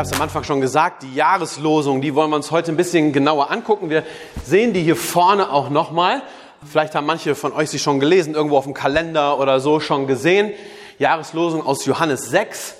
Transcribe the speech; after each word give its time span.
Habe 0.00 0.08
es 0.08 0.16
am 0.16 0.22
Anfang 0.22 0.44
schon 0.44 0.62
gesagt, 0.62 1.02
die 1.02 1.14
Jahreslosung, 1.14 2.00
die 2.00 2.14
wollen 2.14 2.30
wir 2.30 2.36
uns 2.36 2.50
heute 2.50 2.72
ein 2.72 2.76
bisschen 2.78 3.12
genauer 3.12 3.50
angucken. 3.50 3.90
Wir 3.90 4.02
sehen 4.46 4.72
die 4.72 4.82
hier 4.82 4.96
vorne 4.96 5.52
auch 5.52 5.68
nochmal. 5.68 6.22
Vielleicht 6.64 6.94
haben 6.94 7.04
manche 7.04 7.34
von 7.34 7.52
euch 7.52 7.68
sie 7.68 7.78
schon 7.78 8.00
gelesen, 8.00 8.34
irgendwo 8.34 8.56
auf 8.56 8.64
dem 8.64 8.72
Kalender 8.72 9.38
oder 9.38 9.60
so 9.60 9.78
schon 9.78 10.06
gesehen. 10.06 10.52
Jahreslosung 10.98 11.66
aus 11.66 11.84
Johannes 11.84 12.30
6. 12.30 12.76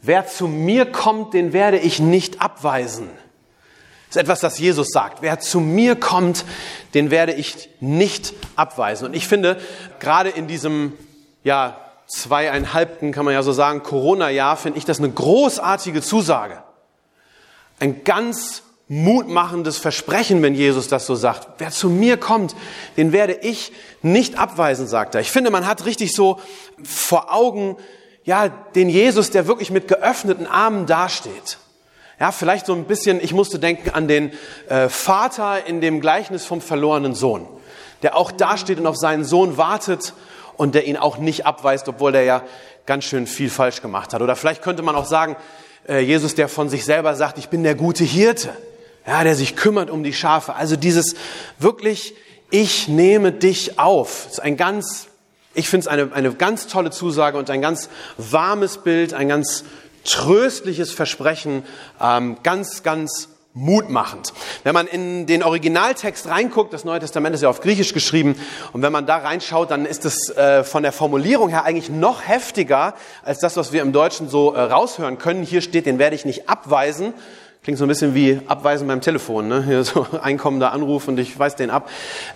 Wer 0.00 0.28
zu 0.28 0.46
mir 0.46 0.86
kommt, 0.86 1.34
den 1.34 1.52
werde 1.52 1.78
ich 1.78 1.98
nicht 1.98 2.40
abweisen. 2.40 3.10
Das 4.06 4.14
ist 4.14 4.22
etwas, 4.22 4.38
das 4.38 4.60
Jesus 4.60 4.90
sagt. 4.92 5.22
Wer 5.22 5.40
zu 5.40 5.58
mir 5.58 5.96
kommt, 5.96 6.44
den 6.94 7.10
werde 7.10 7.32
ich 7.32 7.68
nicht 7.80 8.32
abweisen. 8.54 9.08
Und 9.08 9.14
ich 9.14 9.26
finde, 9.26 9.56
gerade 9.98 10.28
in 10.28 10.46
diesem, 10.46 10.92
ja, 11.42 11.80
zweieinhalbten, 12.10 13.12
kann 13.12 13.24
man 13.24 13.34
ja 13.34 13.42
so 13.42 13.52
sagen, 13.52 13.82
Corona-Jahr, 13.82 14.56
finde 14.56 14.78
ich 14.78 14.84
das 14.84 14.98
eine 14.98 15.10
großartige 15.10 16.02
Zusage. 16.02 16.62
Ein 17.80 18.04
ganz 18.04 18.62
mutmachendes 18.88 19.78
Versprechen, 19.78 20.42
wenn 20.42 20.54
Jesus 20.54 20.88
das 20.88 21.06
so 21.06 21.14
sagt. 21.14 21.48
Wer 21.58 21.70
zu 21.70 21.88
mir 21.88 22.16
kommt, 22.16 22.54
den 22.96 23.12
werde 23.12 23.34
ich 23.34 23.72
nicht 24.02 24.38
abweisen, 24.38 24.86
sagt 24.86 25.14
er. 25.14 25.20
Ich 25.20 25.30
finde, 25.30 25.50
man 25.50 25.66
hat 25.66 25.86
richtig 25.86 26.12
so 26.12 26.40
vor 26.82 27.32
Augen, 27.32 27.76
ja, 28.24 28.48
den 28.48 28.88
Jesus, 28.88 29.30
der 29.30 29.46
wirklich 29.46 29.70
mit 29.70 29.88
geöffneten 29.88 30.46
Armen 30.46 30.86
dasteht. 30.86 31.58
Ja, 32.18 32.32
vielleicht 32.32 32.66
so 32.66 32.74
ein 32.74 32.84
bisschen, 32.84 33.20
ich 33.22 33.32
musste 33.32 33.58
denken 33.58 33.90
an 33.90 34.08
den 34.08 34.32
äh, 34.68 34.88
Vater 34.88 35.66
in 35.66 35.80
dem 35.80 36.00
Gleichnis 36.00 36.44
vom 36.44 36.60
verlorenen 36.60 37.14
Sohn, 37.14 37.46
der 38.02 38.16
auch 38.16 38.30
dasteht 38.30 38.78
und 38.78 38.86
auf 38.86 38.96
seinen 38.96 39.24
Sohn 39.24 39.56
wartet 39.56 40.12
und 40.56 40.74
der 40.74 40.86
ihn 40.86 40.98
auch 40.98 41.16
nicht 41.16 41.46
abweist, 41.46 41.88
obwohl 41.88 42.12
der 42.12 42.24
ja 42.24 42.42
ganz 42.84 43.04
schön 43.04 43.26
viel 43.26 43.48
falsch 43.48 43.80
gemacht 43.80 44.12
hat. 44.12 44.20
Oder 44.20 44.36
vielleicht 44.36 44.62
könnte 44.62 44.82
man 44.82 44.96
auch 44.96 45.06
sagen, 45.06 45.36
Jesus, 45.98 46.34
der 46.34 46.48
von 46.48 46.68
sich 46.68 46.84
selber 46.84 47.14
sagt, 47.16 47.38
ich 47.38 47.48
bin 47.48 47.62
der 47.62 47.74
gute 47.74 48.04
Hirte, 48.04 48.50
ja, 49.06 49.24
der 49.24 49.34
sich 49.34 49.56
kümmert 49.56 49.90
um 49.90 50.04
die 50.04 50.12
Schafe. 50.12 50.54
Also 50.54 50.76
dieses 50.76 51.14
wirklich, 51.58 52.14
ich 52.50 52.88
nehme 52.88 53.32
dich 53.32 53.78
auf. 53.78 54.26
Ist 54.30 54.40
ein 54.40 54.56
ganz, 54.56 55.08
ich 55.54 55.68
finde 55.68 55.84
es 55.84 55.88
eine, 55.88 56.12
eine 56.12 56.32
ganz 56.32 56.66
tolle 56.66 56.90
Zusage 56.90 57.38
und 57.38 57.50
ein 57.50 57.60
ganz 57.60 57.88
warmes 58.18 58.78
Bild, 58.78 59.14
ein 59.14 59.28
ganz 59.28 59.64
tröstliches 60.04 60.92
Versprechen, 60.92 61.64
ähm, 62.00 62.38
ganz, 62.42 62.82
ganz 62.82 63.28
mutmachend. 63.52 64.32
Wenn 64.62 64.74
man 64.74 64.86
in 64.86 65.26
den 65.26 65.42
Originaltext 65.42 66.28
reinguckt, 66.28 66.72
das 66.72 66.84
Neue 66.84 67.00
Testament 67.00 67.34
ist 67.34 67.42
ja 67.42 67.48
auf 67.48 67.60
Griechisch 67.60 67.92
geschrieben, 67.92 68.36
und 68.72 68.82
wenn 68.82 68.92
man 68.92 69.06
da 69.06 69.16
reinschaut, 69.16 69.70
dann 69.70 69.86
ist 69.86 70.04
es 70.04 70.30
äh, 70.30 70.62
von 70.62 70.82
der 70.82 70.92
Formulierung 70.92 71.48
her 71.48 71.64
eigentlich 71.64 71.90
noch 71.90 72.26
heftiger 72.26 72.94
als 73.24 73.40
das, 73.40 73.56
was 73.56 73.72
wir 73.72 73.82
im 73.82 73.92
Deutschen 73.92 74.28
so 74.28 74.54
äh, 74.54 74.60
raushören 74.60 75.18
können. 75.18 75.42
Hier 75.42 75.62
steht, 75.62 75.86
den 75.86 75.98
werde 75.98 76.14
ich 76.14 76.24
nicht 76.24 76.48
abweisen. 76.48 77.12
Klingt 77.62 77.78
so 77.78 77.84
ein 77.84 77.88
bisschen 77.88 78.14
wie 78.14 78.40
abweisen 78.46 78.88
beim 78.88 79.02
Telefon, 79.02 79.48
ne? 79.48 79.62
Hier 79.64 79.84
so 79.84 80.06
einkommender 80.22 80.72
Anruf 80.72 81.08
und 81.08 81.18
ich 81.18 81.38
weise 81.38 81.56
den 81.56 81.70
ab. 81.70 81.90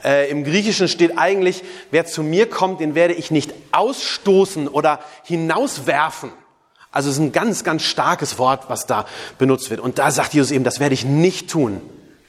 Äh, 0.05 0.29
Im 0.31 0.45
Griechischen 0.45 0.89
steht 0.89 1.17
eigentlich, 1.17 1.63
wer 1.91 2.05
zu 2.05 2.23
mir 2.23 2.51
kommt, 2.51 2.81
den 2.81 2.95
werde 2.95 3.15
ich 3.15 3.31
nicht 3.31 3.55
ausstoßen 3.73 4.69
oder 4.69 5.01
hinauswerfen. 5.23 6.31
Also 6.95 7.11
es 7.11 7.17
ist 7.17 7.23
ein 7.23 7.33
ganz, 7.33 7.65
ganz 7.65 7.83
starkes 7.83 8.39
Wort, 8.39 8.67
was 8.69 8.87
da 8.87 9.05
benutzt 9.37 9.69
wird. 9.69 9.81
Und 9.81 9.99
da 9.99 10.13
sagt 10.13 10.33
Jesus 10.33 10.53
eben, 10.53 10.63
das 10.63 10.79
werde 10.79 10.95
ich 10.95 11.05
nicht 11.05 11.51
tun. 11.51 11.83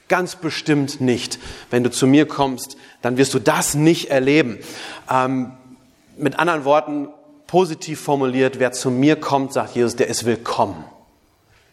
Ganz 0.08 0.34
bestimmt 0.34 1.00
nicht. 1.00 1.38
Wenn 1.70 1.84
du 1.84 1.90
zu 1.90 2.08
mir 2.08 2.26
kommst, 2.26 2.76
dann 3.00 3.16
wirst 3.16 3.32
du 3.32 3.38
das 3.38 3.74
nicht 3.74 4.10
erleben. 4.10 4.58
Ähm, 5.08 5.52
mit 6.16 6.40
anderen 6.40 6.64
Worten, 6.64 7.08
positiv 7.46 8.00
formuliert, 8.00 8.58
wer 8.58 8.72
zu 8.72 8.90
mir 8.90 9.14
kommt, 9.14 9.52
sagt 9.52 9.76
Jesus, 9.76 9.94
der 9.94 10.08
ist 10.08 10.24
willkommen. 10.24 10.84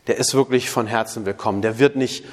Der 0.06 0.18
ist 0.18 0.36
wirklich 0.36 0.70
von 0.70 0.86
Herzen 0.86 1.26
willkommen. 1.26 1.64
Der 1.64 1.80
wird 1.80 1.96
nicht 1.96 2.24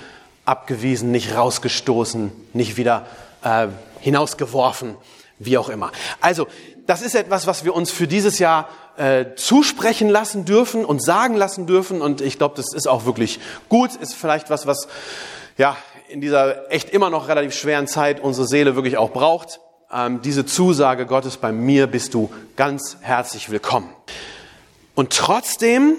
abgewiesen, 0.44 1.10
nicht 1.10 1.34
rausgestoßen, 1.34 2.32
nicht 2.52 2.76
wieder 2.76 3.06
äh, 3.42 3.68
hinausgeworfen, 4.00 4.96
wie 5.40 5.58
auch 5.58 5.68
immer. 5.68 5.90
Also, 6.20 6.46
das 6.86 7.02
ist 7.02 7.16
etwas, 7.16 7.46
was 7.46 7.64
wir 7.64 7.74
uns 7.74 7.90
für 7.90 8.06
dieses 8.06 8.38
Jahr 8.38 8.68
äh, 8.96 9.34
zusprechen 9.34 10.08
lassen 10.08 10.44
dürfen 10.44 10.84
und 10.84 11.02
sagen 11.02 11.34
lassen 11.34 11.66
dürfen. 11.66 12.02
Und 12.02 12.20
ich 12.20 12.38
glaube, 12.38 12.54
das 12.56 12.72
ist 12.74 12.86
auch 12.86 13.06
wirklich 13.06 13.40
gut. 13.68 13.96
Ist 13.96 14.14
vielleicht 14.14 14.50
was, 14.50 14.66
was 14.66 14.86
ja 15.56 15.76
in 16.08 16.20
dieser 16.20 16.70
echt 16.70 16.90
immer 16.90 17.10
noch 17.10 17.28
relativ 17.28 17.54
schweren 17.54 17.86
Zeit 17.86 18.20
unsere 18.20 18.46
Seele 18.46 18.76
wirklich 18.76 18.98
auch 18.98 19.10
braucht. 19.10 19.60
Ähm, 19.92 20.20
diese 20.22 20.44
Zusage 20.44 21.06
Gottes, 21.06 21.36
bei 21.36 21.52
mir 21.52 21.86
bist 21.86 22.14
du 22.14 22.30
ganz 22.56 22.98
herzlich 23.00 23.50
willkommen. 23.50 23.88
Und 24.94 25.10
trotzdem 25.12 25.96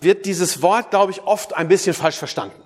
wird 0.00 0.26
dieses 0.26 0.62
Wort, 0.62 0.90
glaube 0.90 1.12
ich, 1.12 1.22
oft 1.22 1.54
ein 1.54 1.68
bisschen 1.68 1.94
falsch 1.94 2.16
verstanden. 2.16 2.63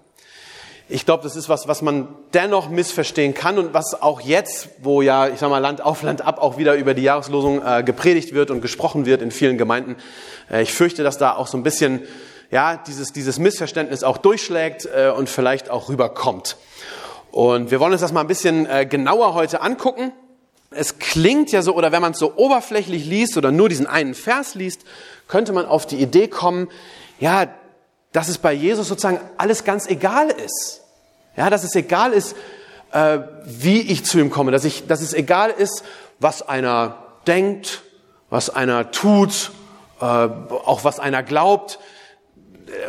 Ich 0.91 1.05
glaube, 1.05 1.23
das 1.23 1.37
ist 1.37 1.51
was, 1.51 1.69
was 1.69 1.83
man 1.83 2.09
dennoch 2.33 2.71
missverstehen 2.71 3.35
kann 3.35 3.59
und 3.59 3.75
was 3.75 4.01
auch 4.01 4.23
jetzt, 4.23 4.71
wo 4.81 5.03
ja, 5.03 5.29
ich 5.29 5.39
sag 5.39 5.51
mal, 5.51 5.59
Land 5.59 5.83
auf, 5.83 6.03
Land 6.03 6.23
ab 6.23 6.41
auch 6.41 6.57
wieder 6.57 6.77
über 6.77 6.95
die 6.95 7.03
Jahreslosung 7.03 7.61
äh, 7.63 7.83
gepredigt 7.83 8.33
wird 8.33 8.51
und 8.51 8.63
gesprochen 8.63 9.05
wird 9.05 9.21
in 9.21 9.31
vielen 9.31 9.59
Gemeinden. 9.59 9.97
Äh, 10.51 10.63
ich 10.63 10.73
fürchte, 10.73 11.03
dass 11.03 11.19
da 11.19 11.35
auch 11.35 11.47
so 11.47 11.59
ein 11.59 11.63
bisschen, 11.63 12.01
ja, 12.51 12.79
dieses, 12.79 13.13
dieses 13.13 13.39
Missverständnis 13.39 14.03
auch 14.03 14.17
durchschlägt 14.17 14.87
äh, 14.87 15.11
und 15.11 15.29
vielleicht 15.29 15.69
auch 15.69 15.91
rüberkommt. 15.91 16.57
Und 17.33 17.71
wir 17.71 17.81
wollen 17.81 17.93
uns 17.93 18.01
das 18.01 18.13
mal 18.13 18.23
ein 18.23 18.27
bisschen 18.27 18.65
äh, 18.65 18.87
genauer 18.87 19.35
heute 19.35 19.61
angucken. 19.61 20.13
Es 20.71 20.99
klingt 20.99 21.53
ja 21.53 21.61
so, 21.61 21.75
oder 21.75 21.93
wenn 21.93 22.01
man 22.01 22.13
es 22.13 22.19
so 22.19 22.35
oberflächlich 22.37 23.05
liest 23.05 23.37
oder 23.37 23.53
nur 23.53 23.69
diesen 23.69 23.87
einen 23.87 24.15
Vers 24.15 24.55
liest, 24.55 24.87
könnte 25.27 25.53
man 25.53 25.67
auf 25.67 25.85
die 25.87 25.97
Idee 25.97 26.29
kommen, 26.29 26.69
ja, 27.21 27.47
dass 28.13 28.29
es 28.29 28.39
bei 28.39 28.53
Jesus 28.53 28.89
sozusagen 28.89 29.21
alles 29.37 29.65
ganz 29.65 29.87
egal 29.87 30.31
ist. 30.31 30.83
Ja, 31.37 31.51
dass 31.51 31.65
es 31.65 31.75
egal 31.75 32.13
ist, 32.13 32.35
äh, 32.93 33.19
wie 33.45 33.81
ich 33.81 34.05
zu 34.05 34.19
ihm 34.19 34.31
komme, 34.31 34.51
dass, 34.51 34.65
ich, 34.65 34.87
dass 34.87 35.03
es 35.03 35.13
egal 35.13 35.51
ist, 35.51 35.85
was 36.19 36.43
einer 36.43 36.99
denkt, 37.27 37.83
was 38.31 38.51
einer 38.51 38.91
tut, 38.91 39.53
äh, 40.01 40.05
auch 40.05 40.85
was 40.85 40.99
einer 40.99 41.23
glaubt. 41.23 41.79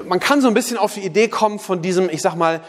Man 0.05 0.19
kann 0.19 0.41
so 0.41 0.47
ein 0.47 0.53
bisschen 0.53 0.77
auf 0.77 0.95
die 0.95 1.01
Idee 1.05 1.27
kommen 1.27 1.59
von 1.59 1.81
diesem, 1.81 2.09
ich 2.09 2.21
sag 2.21 2.35
mal, 2.35 2.61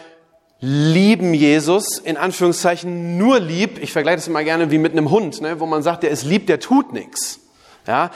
lieben 0.61 1.33
Jesus, 1.33 1.99
in 1.99 2.17
Anführungszeichen 2.17 3.17
nur 3.17 3.41
lieb. 3.41 3.83
Ich 3.83 3.93
vergleiche 3.93 4.17
das 4.17 4.29
immer 4.29 4.45
gerne 4.45 4.71
wie 4.71 4.79
mit 4.79 4.93
einem 4.93 5.11
Hund, 5.11 5.41
ne, 5.41 5.59
wo 5.59 5.67
man 5.67 5.83
sagt, 5.83 6.03
der 6.03 6.11
ist 6.11 6.25
lieb, 6.25 6.47
der 6.47 6.61
tut 6.61 6.93
nichts. 6.93 7.41
Ja? 7.87 8.11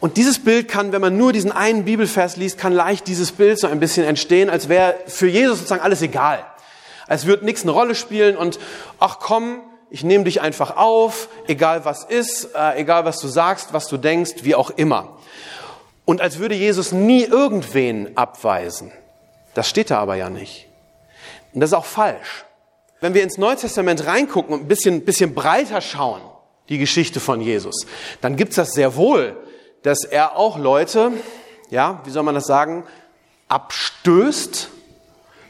Und 0.00 0.16
dieses 0.16 0.42
Bild 0.42 0.68
kann, 0.68 0.92
wenn 0.92 1.00
man 1.00 1.16
nur 1.16 1.32
diesen 1.32 1.52
einen 1.52 1.84
Bibelvers 1.84 2.36
liest, 2.36 2.58
kann 2.58 2.72
leicht 2.72 3.06
dieses 3.06 3.32
Bild 3.32 3.58
so 3.58 3.66
ein 3.66 3.80
bisschen 3.80 4.04
entstehen, 4.04 4.50
als 4.50 4.68
wäre 4.68 4.96
für 5.06 5.28
Jesus 5.28 5.58
sozusagen 5.58 5.82
alles 5.82 6.02
egal. 6.02 6.44
Als 7.06 7.26
würde 7.26 7.44
nichts 7.44 7.62
eine 7.62 7.72
Rolle 7.72 7.94
spielen 7.94 8.36
und 8.36 8.58
ach 8.98 9.18
komm, 9.18 9.62
ich 9.90 10.04
nehme 10.04 10.24
dich 10.24 10.40
einfach 10.40 10.76
auf, 10.76 11.28
egal 11.48 11.84
was 11.84 12.04
ist, 12.04 12.54
äh, 12.54 12.78
egal 12.78 13.04
was 13.04 13.18
du 13.18 13.26
sagst, 13.26 13.72
was 13.72 13.88
du 13.88 13.96
denkst, 13.96 14.44
wie 14.44 14.54
auch 14.54 14.70
immer. 14.70 15.18
Und 16.04 16.20
als 16.20 16.38
würde 16.38 16.54
Jesus 16.54 16.92
nie 16.92 17.24
irgendwen 17.24 18.16
abweisen. 18.16 18.92
Das 19.54 19.68
steht 19.68 19.90
da 19.90 19.98
aber 19.98 20.14
ja 20.14 20.30
nicht. 20.30 20.68
Und 21.52 21.60
das 21.60 21.70
ist 21.70 21.74
auch 21.74 21.84
falsch. 21.84 22.44
Wenn 23.00 23.14
wir 23.14 23.22
ins 23.22 23.38
Neue 23.38 23.56
Testament 23.56 24.06
reingucken 24.06 24.54
und 24.54 24.62
ein 24.62 24.68
bisschen, 24.68 25.04
bisschen 25.04 25.34
breiter 25.34 25.80
schauen, 25.80 26.20
die 26.70 26.78
Geschichte 26.78 27.20
von 27.20 27.42
Jesus, 27.42 27.86
dann 28.22 28.36
gibt's 28.36 28.56
das 28.56 28.72
sehr 28.72 28.96
wohl, 28.96 29.36
dass 29.82 30.04
er 30.04 30.36
auch 30.36 30.58
Leute, 30.58 31.12
ja, 31.68 32.00
wie 32.04 32.10
soll 32.10 32.22
man 32.22 32.34
das 32.34 32.46
sagen, 32.46 32.84
abstößt, 33.48 34.70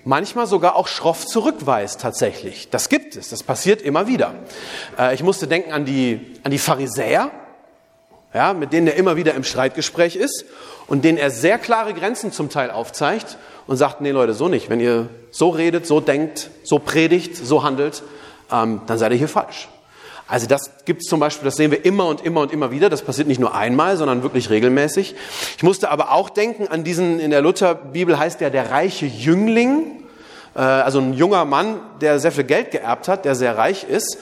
manchmal 0.05 0.47
sogar 0.47 0.77
auch 0.77 0.89
schroff 0.89 1.27
zurückweist 1.27 2.01
tatsächlich. 2.01 2.71
Das 2.71 2.89
gibt 2.89 3.17
es, 3.17 3.29
das 3.29 3.43
passiert 3.43 3.83
immer 3.83 4.07
wieder. 4.07 4.35
Äh, 4.99 5.15
ich 5.15 5.23
musste 5.23 5.47
denken 5.47 5.73
an 5.73 5.85
die, 5.85 6.39
an 6.43 6.51
die 6.51 6.59
Pharisäer, 6.59 7.31
ja, 8.33 8.55
mit 8.55 8.73
denen 8.73 8.87
er 8.87 8.95
immer 8.95 9.17
wieder 9.17 9.35
im 9.35 9.45
Streitgespräch 9.45 10.17
ist 10.17 10.45
und 10.87 11.05
denen 11.05 11.19
er 11.19 11.31
sehr 11.31 11.59
klare 11.59 11.95
Grenzen 11.95 12.33
zum 12.33 12.49
Teil 12.49 12.71
aufzeigt 12.71 13.37
und 13.67 13.77
sagt, 13.77 14.01
nee 14.01 14.13
Leute, 14.13 14.35
so 14.35 14.49
nicht. 14.49 14.71
Wenn 14.71 14.81
ihr 14.81 15.09
so 15.31 15.51
redet, 15.51 15.87
so 15.87 16.01
denkt, 16.01 16.51
so 16.63 16.79
predigt, 16.79 17.37
so 17.37 17.63
handelt, 17.63 18.03
ähm, 18.51 18.83
dann 18.87 18.99
seid 18.99 19.13
ihr 19.13 19.19
hier 19.19 19.29
falsch. 19.29 19.69
Also 20.31 20.47
das 20.47 20.71
gibt 20.85 21.03
es 21.03 21.09
zum 21.09 21.19
Beispiel, 21.19 21.45
das 21.45 21.57
sehen 21.57 21.73
wir 21.73 21.85
immer 21.85 22.07
und 22.07 22.25
immer 22.25 22.43
und 22.43 22.53
immer 22.53 22.71
wieder. 22.71 22.89
Das 22.89 23.03
passiert 23.03 23.27
nicht 23.27 23.41
nur 23.41 23.55
einmal, 23.55 23.97
sondern 23.97 24.23
wirklich 24.23 24.49
regelmäßig. 24.49 25.17
Ich 25.57 25.63
musste 25.65 25.91
aber 25.91 26.13
auch 26.13 26.31
denken 26.31 26.69
an 26.69 26.85
diesen, 26.85 27.19
in 27.19 27.33
der 27.33 27.43
Lutherbibel 27.43 28.17
heißt 28.17 28.41
der 28.41 28.51
der 28.51 28.71
reiche 28.71 29.07
Jüngling. 29.07 30.05
äh, 30.55 30.61
also 30.61 31.01
ein 31.01 31.15
junger 31.15 31.45
Mann, 31.45 31.81
der 32.01 32.21
sehr 32.21 32.31
viel 32.31 32.45
Geld 32.45 32.71
geerbt 32.71 33.09
hat, 33.09 33.25
der 33.25 33.35
sehr 33.35 33.59
reich 33.59 33.85
ist 33.85 34.19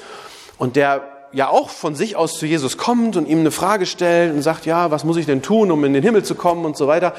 und 0.56 0.76
der 0.76 1.02
ja 1.32 1.50
auch 1.50 1.69
von 1.69 1.94
sich 1.94 2.16
aus 2.16 2.38
zu 2.38 2.46
Jesus 2.46 2.78
kommt 2.78 3.16
und 3.16 3.28
ihm 3.28 3.40
eine 3.40 3.50
Frage 3.50 3.84
stellt 3.84 4.34
und 4.34 4.40
sagt, 4.40 4.64
ja, 4.64 4.90
was 4.90 5.04
muss 5.04 5.19
ich 5.19 5.26
denn 5.26 5.43
tun, 5.43 5.70
um 5.70 5.84
in 5.84 5.93
den 5.93 6.02
Himmel 6.02 6.25
zu 6.25 6.34
kommen 6.34 6.64
und 6.64 6.75
so 6.76 6.87
weiter. 6.87 7.12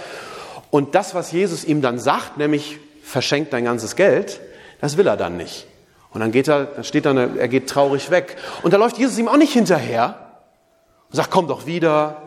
Und 0.72 0.96
das, 0.96 1.14
was 1.14 1.32
Jesus 1.32 1.64
ihm 1.64 1.84
dann 1.84 2.00
sagt, 2.00 2.38
nämlich 2.38 2.80
verschenkt 3.04 3.54
dein 3.54 3.66
ganzes 3.66 3.96
Geld, 3.96 4.40
das 4.82 4.98
will 4.98 5.06
er 5.06 5.16
dann 5.16 5.38
nicht. 5.38 5.68
Und 6.12 6.22
dann 6.22 6.32
geht 6.32 6.48
er, 6.48 6.66
dann 6.66 6.84
steht 6.84 7.06
dann, 7.06 7.38
er 7.38 7.48
geht 7.48 7.70
traurig 7.70 8.10
weg. 8.10 8.38
Und 8.64 8.74
da 8.74 8.78
läuft 8.78 8.98
Jesus 8.98 9.18
ihm 9.18 9.28
auch 9.28 9.38
nicht 9.38 9.54
hinterher 9.54 10.16
und 11.10 11.16
sagt, 11.16 11.30
komm 11.30 11.48
doch 11.48 11.66
wieder, 11.66 12.22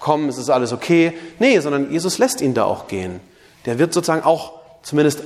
komm, 0.00 0.28
es 0.28 0.38
ist 0.38 0.50
alles 0.50 0.72
okay. 0.72 1.12
Nee, 1.38 1.60
sondern 1.60 1.90
Jesus 1.90 2.18
lässt 2.18 2.40
ihn 2.40 2.54
da 2.54 2.64
auch 2.64 2.88
gehen. 2.88 3.20
Der 3.64 3.78
wird 3.78 3.92
sozusagen 3.92 4.24
auch 4.24 4.54
zumindest 4.82 5.22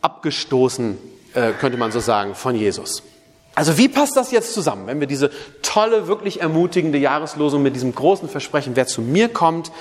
abgestoßen, 0.00 0.98
äh, 1.34 1.52
könnte 1.52 1.78
man 1.78 1.90
so 1.90 2.00
sagen, 2.00 2.34
von 2.34 2.54
Jesus. 2.54 3.02
Also 3.56 3.78
wie 3.78 3.88
passt 3.88 4.16
das 4.16 4.32
jetzt 4.32 4.52
zusammen, 4.52 4.86
wenn 4.86 5.00
wir 5.00 5.06
diese 5.06 5.30
tolle, 5.62 6.08
wirklich 6.08 6.42
ermutigende 6.42 6.98
Jahreslosung 6.98 7.62
mit 7.62 7.74
diesem 7.74 7.94
großen 7.94 8.28
Versprechen, 8.28 8.76
wer 8.76 8.86
zu 8.86 9.00
mir 9.00 9.28
kommt, 9.30 9.72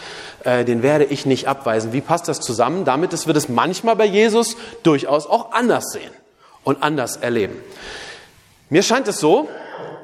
äh, 0.43 0.63
den 0.63 0.81
werde 0.81 1.03
ich 1.03 1.25
nicht 1.25 1.47
abweisen. 1.49 1.91
Wie 1.91 2.01
passt 2.01 2.29
das 2.29 2.39
zusammen? 2.39 2.85
Damit 2.85 3.11
es 3.11 3.27
wird 3.27 3.35
es 3.35 3.49
manchmal 3.49 3.97
bei 3.97 4.05
Jesus 4.05 4.55
durchaus 4.83 5.27
auch 5.27 5.51
anders 5.51 5.91
sehen 5.91 6.11
und 6.65 6.83
anders 6.83 7.15
erleben. 7.15 7.55
Mir 8.69 8.83
scheint 8.83 9.07
es 9.07 9.19
so, 9.19 9.47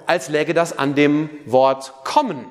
als 0.06 0.30
läge 0.30 0.54
das 0.54 0.78
an 0.78 0.96
dem 0.96 1.30
Wort 1.46 1.94
kommen. 2.06 2.46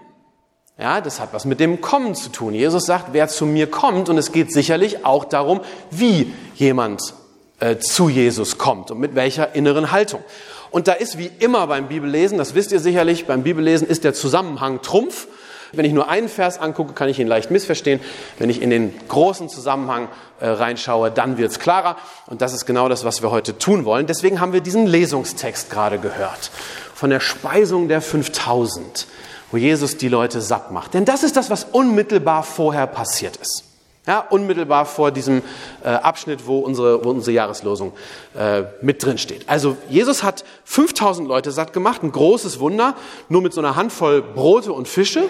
Ja, 0.78 1.00
das 1.00 1.20
hat 1.20 1.32
was 1.32 1.44
mit 1.44 1.60
dem 1.60 1.80
Kommen 1.80 2.14
zu 2.14 2.30
tun. 2.30 2.54
Jesus 2.54 2.86
sagt, 2.86 3.12
wer 3.12 3.28
zu 3.28 3.46
mir 3.46 3.70
kommt, 3.70 4.08
und 4.08 4.18
es 4.18 4.32
geht 4.32 4.52
sicherlich 4.52 5.04
auch 5.04 5.24
darum, 5.24 5.60
wie 5.90 6.32
jemand 6.54 7.14
äh, 7.60 7.76
zu 7.78 8.08
Jesus 8.08 8.56
kommt 8.58 8.90
und 8.90 8.98
mit 8.98 9.14
welcher 9.14 9.54
inneren 9.54 9.92
Haltung. 9.92 10.22
Und 10.70 10.88
da 10.88 10.92
ist 10.92 11.18
wie 11.18 11.30
immer 11.38 11.66
beim 11.66 11.88
Bibellesen, 11.88 12.38
das 12.38 12.54
wisst 12.54 12.72
ihr 12.72 12.80
sicherlich, 12.80 13.26
beim 13.26 13.42
Bibellesen 13.42 13.86
ist 13.86 14.04
der 14.04 14.14
Zusammenhang 14.14 14.82
Trumpf. 14.82 15.28
Wenn 15.72 15.84
ich 15.84 15.93
nur 15.93 16.08
einen 16.08 16.28
Vers 16.28 16.58
angucke, 16.58 16.93
kann 16.93 17.08
ich 17.08 17.19
ihn 17.19 17.26
leicht 17.26 17.50
missverstehen. 17.50 18.00
Wenn 18.38 18.50
ich 18.50 18.61
in 18.61 18.70
den 18.70 18.93
großen 19.08 19.49
Zusammenhang 19.49 20.08
äh, 20.40 20.49
reinschaue, 20.49 21.11
dann 21.11 21.38
wird 21.38 21.52
es 21.52 21.58
klarer. 21.58 21.96
Und 22.26 22.43
das 22.43 22.52
ist 22.52 22.67
genau 22.67 22.88
das, 22.88 23.05
was 23.05 23.22
wir 23.22 23.31
heute 23.31 23.58
tun 23.58 23.84
wollen. 23.84 24.06
Deswegen 24.06 24.40
haben 24.40 24.52
wir 24.52 24.61
diesen 24.61 24.87
Lesungstext 24.87 25.70
gerade 25.70 25.99
gehört. 25.99 26.50
Von 26.94 27.11
der 27.11 27.20
Speisung 27.20 27.88
der 27.88 28.00
5000, 28.00 29.06
wo 29.50 29.56
Jesus 29.56 29.96
die 29.96 30.08
Leute 30.08 30.40
satt 30.40 30.72
macht. 30.72 30.94
Denn 30.94 31.05
das 31.05 31.22
ist 31.22 31.37
das, 31.37 31.50
was 31.50 31.64
unmittelbar 31.64 32.43
vorher 32.43 32.87
passiert 32.87 33.37
ist. 33.37 33.69
Ja, 34.06 34.20
unmittelbar 34.20 34.87
vor 34.87 35.11
diesem 35.11 35.43
äh, 35.85 35.88
Abschnitt, 35.88 36.47
wo 36.47 36.61
unsere, 36.61 37.05
wo 37.05 37.11
unsere 37.11 37.32
Jahreslosung 37.32 37.93
äh, 38.35 38.62
mit 38.81 39.05
drin 39.05 39.19
steht. 39.19 39.47
Also 39.47 39.76
Jesus 39.91 40.23
hat 40.23 40.43
5000 40.64 41.29
Leute 41.29 41.50
satt 41.50 41.75
gemacht, 41.75 42.02
ein 42.02 42.11
großes 42.11 42.61
Wunder, 42.61 42.94
nur 43.29 43.43
mit 43.43 43.52
so 43.52 43.61
einer 43.61 43.76
Handvoll 43.76 44.23
Brote 44.23 44.73
und 44.73 44.88
Fische. 44.88 45.25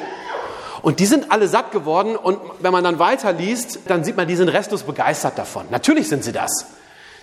Und 0.82 1.00
die 1.00 1.06
sind 1.06 1.32
alle 1.32 1.48
satt 1.48 1.72
geworden 1.72 2.14
und 2.14 2.38
wenn 2.60 2.72
man 2.72 2.84
dann 2.84 3.00
weiterliest, 3.00 3.80
dann 3.86 4.04
sieht 4.04 4.16
man, 4.16 4.28
die 4.28 4.36
sind 4.36 4.48
restlos 4.48 4.84
begeistert 4.84 5.36
davon. 5.36 5.66
Natürlich 5.70 6.08
sind 6.08 6.22
sie 6.22 6.32
das. 6.32 6.66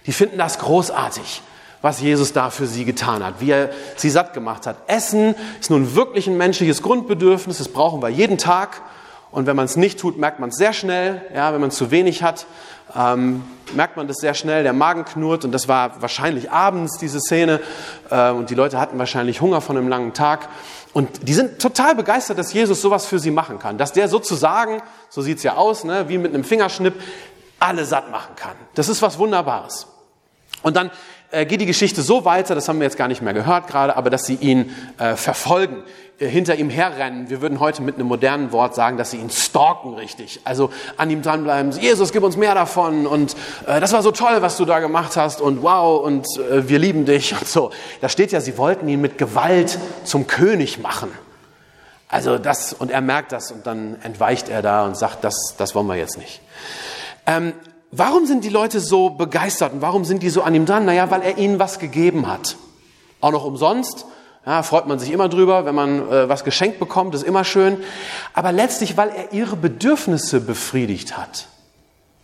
Die 0.05 0.11
finden 0.11 0.37
das 0.37 0.59
großartig, 0.59 1.41
was 1.81 2.01
Jesus 2.01 2.33
da 2.33 2.49
für 2.49 2.67
sie 2.67 2.83
getan 2.83 3.23
hat, 3.23 3.35
wie 3.39 3.51
er 3.51 3.69
sie 3.95 4.09
satt 4.09 4.33
gemacht 4.33 4.67
hat. 4.67 4.75
Essen 4.87 5.33
ist 5.59 5.71
nun 5.71 5.95
wirklich 5.95 6.27
ein 6.27 6.37
menschliches 6.37 6.81
Grundbedürfnis, 6.81 7.57
das 7.57 7.69
brauchen 7.69 8.01
wir 8.01 8.09
jeden 8.09 8.37
Tag. 8.37 8.81
Und 9.37 9.45
wenn 9.45 9.55
man 9.55 9.65
es 9.65 9.75
nicht 9.75 9.99
tut, 9.99 10.17
merkt 10.17 10.39
man 10.39 10.49
es 10.49 10.55
sehr 10.55 10.73
schnell. 10.73 11.21
Ja, 11.31 11.53
wenn 11.53 11.61
man 11.61 11.69
zu 11.69 11.91
wenig 11.91 12.23
hat, 12.23 12.47
ähm, 12.95 13.43
merkt 13.73 13.95
man 13.95 14.07
das 14.07 14.17
sehr 14.17 14.33
schnell. 14.33 14.63
Der 14.63 14.73
Magen 14.73 15.05
knurrt 15.05 15.45
und 15.45 15.51
das 15.51 15.67
war 15.67 16.01
wahrscheinlich 16.01 16.49
abends 16.49 16.97
diese 16.97 17.19
Szene. 17.19 17.59
Äh, 18.09 18.31
und 18.31 18.49
die 18.49 18.55
Leute 18.55 18.79
hatten 18.79 18.97
wahrscheinlich 18.97 19.39
Hunger 19.39 19.61
von 19.61 19.77
einem 19.77 19.89
langen 19.89 20.15
Tag. 20.15 20.49
Und 20.91 21.27
die 21.27 21.35
sind 21.35 21.61
total 21.61 21.93
begeistert, 21.93 22.39
dass 22.39 22.51
Jesus 22.51 22.81
sowas 22.81 23.05
für 23.05 23.19
sie 23.19 23.29
machen 23.29 23.59
kann. 23.59 23.77
Dass 23.77 23.93
der 23.93 24.07
sozusagen, 24.07 24.81
so 25.07 25.21
sieht's 25.21 25.43
ja 25.43 25.53
aus, 25.53 25.83
ne, 25.83 26.09
wie 26.09 26.17
mit 26.17 26.33
einem 26.33 26.43
Fingerschnipp, 26.43 26.95
alle 27.59 27.85
satt 27.85 28.09
machen 28.09 28.35
kann. 28.35 28.55
Das 28.73 28.89
ist 28.89 29.03
was 29.03 29.19
Wunderbares. 29.19 29.85
Und 30.63 30.75
dann 30.75 30.89
geht 31.31 31.59
die 31.59 31.65
Geschichte 31.65 32.01
so 32.01 32.25
weiter, 32.25 32.55
das 32.55 32.69
haben 32.69 32.79
wir 32.79 32.85
jetzt 32.85 32.97
gar 32.97 33.07
nicht 33.07 33.21
mehr 33.21 33.33
gehört 33.33 33.67
gerade, 33.67 33.95
aber 33.97 34.09
dass 34.09 34.25
sie 34.25 34.35
ihn 34.35 34.73
äh, 34.97 35.15
verfolgen, 35.15 35.83
äh, 36.19 36.27
hinter 36.27 36.55
ihm 36.55 36.69
herrennen. 36.69 37.29
Wir 37.29 37.41
würden 37.41 37.59
heute 37.59 37.81
mit 37.81 37.95
einem 37.95 38.07
modernen 38.07 38.51
Wort 38.51 38.73
sagen, 38.73 38.97
dass 38.97 39.11
sie 39.11 39.17
ihn 39.17 39.29
stalken 39.29 39.93
richtig. 39.93 40.41
Also 40.45 40.71
an 40.97 41.09
ihm 41.09 41.21
dranbleiben, 41.21 41.71
Jesus, 41.73 42.11
gib 42.11 42.23
uns 42.23 42.37
mehr 42.37 42.55
davon 42.55 43.05
und 43.05 43.35
äh, 43.67 43.79
das 43.79 43.93
war 43.93 44.01
so 44.01 44.11
toll, 44.11 44.41
was 44.41 44.57
du 44.57 44.65
da 44.65 44.79
gemacht 44.79 45.15
hast 45.15 45.41
und 45.41 45.61
wow 45.61 46.03
und 46.03 46.25
äh, 46.39 46.67
wir 46.67 46.79
lieben 46.79 47.05
dich 47.05 47.33
und 47.39 47.47
so. 47.47 47.71
Da 48.01 48.09
steht 48.09 48.31
ja, 48.31 48.41
sie 48.41 48.57
wollten 48.57 48.87
ihn 48.87 49.01
mit 49.01 49.17
Gewalt 49.17 49.77
zum 50.03 50.27
König 50.27 50.79
machen. 50.79 51.11
Also 52.09 52.37
das, 52.37 52.73
und 52.73 52.89
er 52.89 53.01
merkt 53.01 53.31
das 53.31 53.51
und 53.51 53.67
dann 53.67 53.97
entweicht 54.01 54.49
er 54.49 54.61
da 54.61 54.85
und 54.85 54.97
sagt, 54.97 55.23
das, 55.23 55.35
das 55.57 55.75
wollen 55.75 55.87
wir 55.87 55.97
jetzt 55.97 56.17
nicht. 56.17 56.41
Ähm, 57.25 57.53
Warum 57.91 58.25
sind 58.25 58.43
die 58.43 58.49
Leute 58.49 58.79
so 58.79 59.09
begeistert 59.09 59.73
und 59.73 59.81
warum 59.81 60.03
sind 60.03 60.21
die 60.21 60.29
so 60.29 60.41
an 60.41 60.53
ihm 60.53 60.65
dran? 60.65 60.85
Naja, 60.85 61.09
weil 61.09 61.21
er 61.21 61.37
ihnen 61.37 61.57
was 61.57 61.79
gegeben 61.79 62.27
hat. 62.27 62.57
Auch 63.21 63.31
noch 63.31 63.45
umsonst. 63.45 64.05
Ja, 64.45 64.63
freut 64.63 64.87
man 64.87 64.99
sich 64.99 65.11
immer 65.11 65.29
drüber, 65.29 65.65
wenn 65.65 65.75
man 65.75 66.09
äh, 66.09 66.29
was 66.29 66.43
geschenkt 66.43 66.79
bekommt, 66.79 67.13
ist 67.15 67.23
immer 67.23 67.43
schön. 67.43 67.83
Aber 68.33 68.51
letztlich, 68.51 68.95
weil 68.95 69.09
er 69.09 69.33
ihre 69.33 69.57
Bedürfnisse 69.57 70.39
befriedigt 70.39 71.17
hat. 71.17 71.47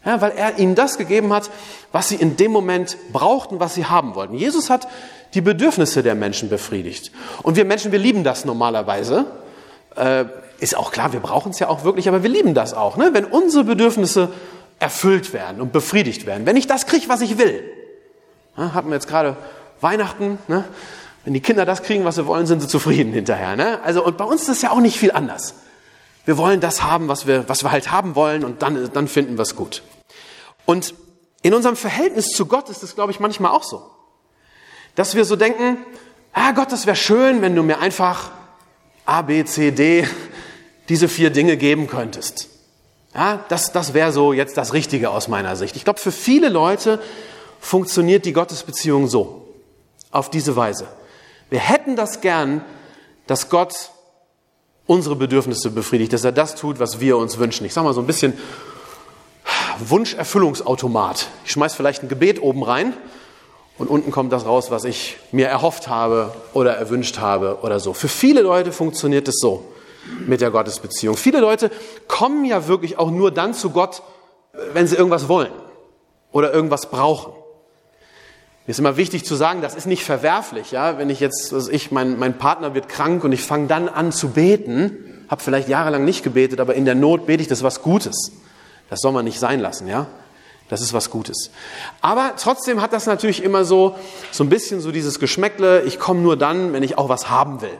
Ja, 0.05 0.19
weil 0.21 0.31
er 0.31 0.57
ihnen 0.57 0.75
das 0.75 0.97
gegeben 0.97 1.31
hat, 1.33 1.49
was 1.91 2.09
sie 2.09 2.15
in 2.15 2.35
dem 2.35 2.51
Moment 2.51 2.97
brauchten, 3.11 3.59
was 3.59 3.73
sie 3.73 3.85
haben 3.85 4.15
wollten. 4.15 4.35
Jesus 4.35 4.69
hat 4.69 4.87
die 5.33 5.41
Bedürfnisse 5.41 6.03
der 6.03 6.15
Menschen 6.15 6.49
befriedigt. 6.49 7.11
Und 7.41 7.55
wir 7.55 7.65
Menschen, 7.65 7.91
wir 7.91 7.99
lieben 7.99 8.23
das 8.23 8.45
normalerweise. 8.45 9.25
Äh, 9.95 10.25
ist 10.59 10.77
auch 10.77 10.91
klar, 10.91 11.13
wir 11.13 11.19
brauchen 11.19 11.51
es 11.51 11.59
ja 11.59 11.67
auch 11.67 11.83
wirklich, 11.83 12.07
aber 12.07 12.23
wir 12.23 12.29
lieben 12.29 12.53
das 12.53 12.73
auch. 12.73 12.95
Ne? 12.95 13.09
Wenn 13.13 13.25
unsere 13.25 13.63
Bedürfnisse 13.63 14.29
erfüllt 14.83 15.33
werden 15.33 15.61
und 15.61 15.71
befriedigt 15.71 16.25
werden. 16.25 16.45
Wenn 16.45 16.57
ich 16.57 16.67
das 16.67 16.85
kriege, 16.85 17.07
was 17.07 17.21
ich 17.21 17.37
will. 17.37 17.63
Ja, 18.57 18.73
hatten 18.73 18.89
wir 18.89 18.95
jetzt 18.95 19.07
gerade 19.07 19.37
Weihnachten. 19.81 20.37
Ne? 20.47 20.65
Wenn 21.23 21.33
die 21.33 21.39
Kinder 21.39 21.65
das 21.65 21.83
kriegen, 21.83 22.03
was 22.03 22.15
sie 22.15 22.27
wollen, 22.27 22.45
sind 22.45 22.61
sie 22.61 22.67
zufrieden 22.67 23.13
hinterher. 23.13 23.55
Ne? 23.55 23.79
Also, 23.83 24.05
und 24.05 24.17
bei 24.17 24.25
uns 24.25 24.41
ist 24.41 24.49
das 24.49 24.61
ja 24.61 24.71
auch 24.71 24.81
nicht 24.81 24.99
viel 24.99 25.11
anders. 25.11 25.55
Wir 26.25 26.37
wollen 26.37 26.59
das 26.59 26.83
haben, 26.83 27.07
was 27.07 27.27
wir, 27.27 27.47
was 27.47 27.63
wir 27.63 27.71
halt 27.71 27.91
haben 27.91 28.15
wollen 28.15 28.43
und 28.43 28.61
dann, 28.61 28.91
dann 28.93 29.07
finden 29.07 29.37
wir 29.37 29.43
es 29.43 29.55
gut. 29.55 29.83
Und 30.65 30.93
in 31.41 31.53
unserem 31.53 31.77
Verhältnis 31.77 32.27
zu 32.27 32.45
Gott 32.45 32.69
ist 32.69 32.83
es, 32.83 32.95
glaube 32.95 33.11
ich, 33.11 33.19
manchmal 33.19 33.51
auch 33.51 33.63
so. 33.63 33.89
Dass 34.95 35.15
wir 35.15 35.23
so 35.23 35.35
denken, 35.35 35.77
ah 36.33 36.51
Gott, 36.51 36.71
das 36.71 36.85
wäre 36.85 36.95
schön, 36.97 37.41
wenn 37.41 37.55
du 37.55 37.63
mir 37.63 37.79
einfach 37.79 38.31
A, 39.05 39.21
B, 39.21 39.43
C, 39.45 39.71
D 39.71 40.07
diese 40.89 41.07
vier 41.07 41.29
Dinge 41.29 41.55
geben 41.55 41.87
könntest. 41.87 42.49
Ja, 43.15 43.45
das, 43.49 43.71
das 43.71 43.93
wäre 43.93 44.11
so 44.11 44.33
jetzt 44.33 44.57
das 44.57 44.73
Richtige 44.73 45.11
aus 45.11 45.27
meiner 45.27 45.55
Sicht. 45.55 45.75
Ich 45.75 45.83
glaube, 45.83 45.99
für 45.99 46.11
viele 46.11 46.49
Leute 46.49 46.99
funktioniert 47.59 48.25
die 48.25 48.33
Gottesbeziehung 48.33 49.07
so, 49.07 49.47
auf 50.11 50.29
diese 50.29 50.55
Weise. 50.55 50.87
Wir 51.49 51.59
hätten 51.59 51.95
das 51.95 52.21
gern, 52.21 52.63
dass 53.27 53.49
Gott 53.49 53.91
unsere 54.87 55.15
Bedürfnisse 55.15 55.69
befriedigt, 55.69 56.11
dass 56.11 56.23
er 56.23 56.31
das 56.31 56.55
tut, 56.55 56.79
was 56.79 56.99
wir 56.99 57.17
uns 57.17 57.37
wünschen. 57.37 57.65
Ich 57.65 57.73
sage 57.73 57.85
mal 57.85 57.93
so 57.93 58.01
ein 58.01 58.07
bisschen 58.07 58.33
Wunscherfüllungsautomat. 59.79 61.27
Ich 61.45 61.51
schmeiß 61.51 61.75
vielleicht 61.75 62.03
ein 62.03 62.09
Gebet 62.09 62.41
oben 62.41 62.63
rein 62.63 62.93
und 63.77 63.89
unten 63.89 64.11
kommt 64.11 64.33
das 64.33 64.45
raus, 64.45 64.71
was 64.71 64.83
ich 64.83 65.17
mir 65.31 65.47
erhofft 65.47 65.87
habe 65.87 66.33
oder 66.53 66.75
erwünscht 66.75 67.19
habe 67.19 67.59
oder 67.61 67.79
so. 67.79 67.93
Für 67.93 68.07
viele 68.07 68.41
Leute 68.41 68.71
funktioniert 68.71 69.27
es 69.27 69.39
so 69.39 69.72
mit 70.25 70.41
der 70.41 70.51
Gottesbeziehung. 70.51 71.17
Viele 71.17 71.39
Leute 71.39 71.71
kommen 72.07 72.45
ja 72.45 72.67
wirklich 72.67 72.97
auch 72.99 73.11
nur 73.11 73.31
dann 73.31 73.53
zu 73.53 73.69
Gott, 73.69 74.03
wenn 74.73 74.87
sie 74.87 74.95
irgendwas 74.95 75.27
wollen 75.27 75.51
oder 76.31 76.53
irgendwas 76.53 76.89
brauchen. 76.89 77.33
Mir 78.65 78.71
ist 78.71 78.79
immer 78.79 78.95
wichtig 78.95 79.25
zu 79.25 79.35
sagen, 79.35 79.61
das 79.61 79.75
ist 79.75 79.87
nicht 79.87 80.05
verwerflich. 80.05 80.71
Ja? 80.71 80.97
Wenn 80.97 81.09
ich 81.09 81.19
jetzt, 81.19 81.53
also 81.53 81.69
ich, 81.69 81.91
mein, 81.91 82.17
mein 82.17 82.37
Partner 82.37 82.73
wird 82.73 82.87
krank 82.87 83.23
und 83.23 83.33
ich 83.33 83.43
fange 83.43 83.67
dann 83.67 83.89
an 83.89 84.11
zu 84.11 84.29
beten, 84.29 85.25
habe 85.29 85.43
vielleicht 85.43 85.67
jahrelang 85.67 86.05
nicht 86.05 86.23
gebetet, 86.23 86.59
aber 86.59 86.73
in 86.75 86.85
der 86.85 86.95
Not 86.95 87.25
bete 87.25 87.41
ich, 87.41 87.47
das 87.47 87.59
ist 87.59 87.63
was 87.63 87.81
Gutes. 87.81 88.31
Das 88.89 88.99
soll 89.01 89.11
man 89.11 89.25
nicht 89.25 89.39
sein 89.39 89.59
lassen, 89.59 89.87
ja? 89.87 90.07
Das 90.69 90.81
ist 90.81 90.93
was 90.93 91.09
Gutes. 91.09 91.51
Aber 91.99 92.33
trotzdem 92.37 92.81
hat 92.81 92.93
das 92.93 93.05
natürlich 93.05 93.43
immer 93.43 93.65
so, 93.65 93.95
so 94.31 94.43
ein 94.43 94.49
bisschen 94.49 94.79
so 94.79 94.91
dieses 94.91 95.19
Geschmäckle, 95.19 95.81
ich 95.81 95.99
komme 95.99 96.21
nur 96.21 96.37
dann, 96.37 96.71
wenn 96.71 96.83
ich 96.83 96.97
auch 96.97 97.09
was 97.09 97.29
haben 97.29 97.61
will. 97.61 97.77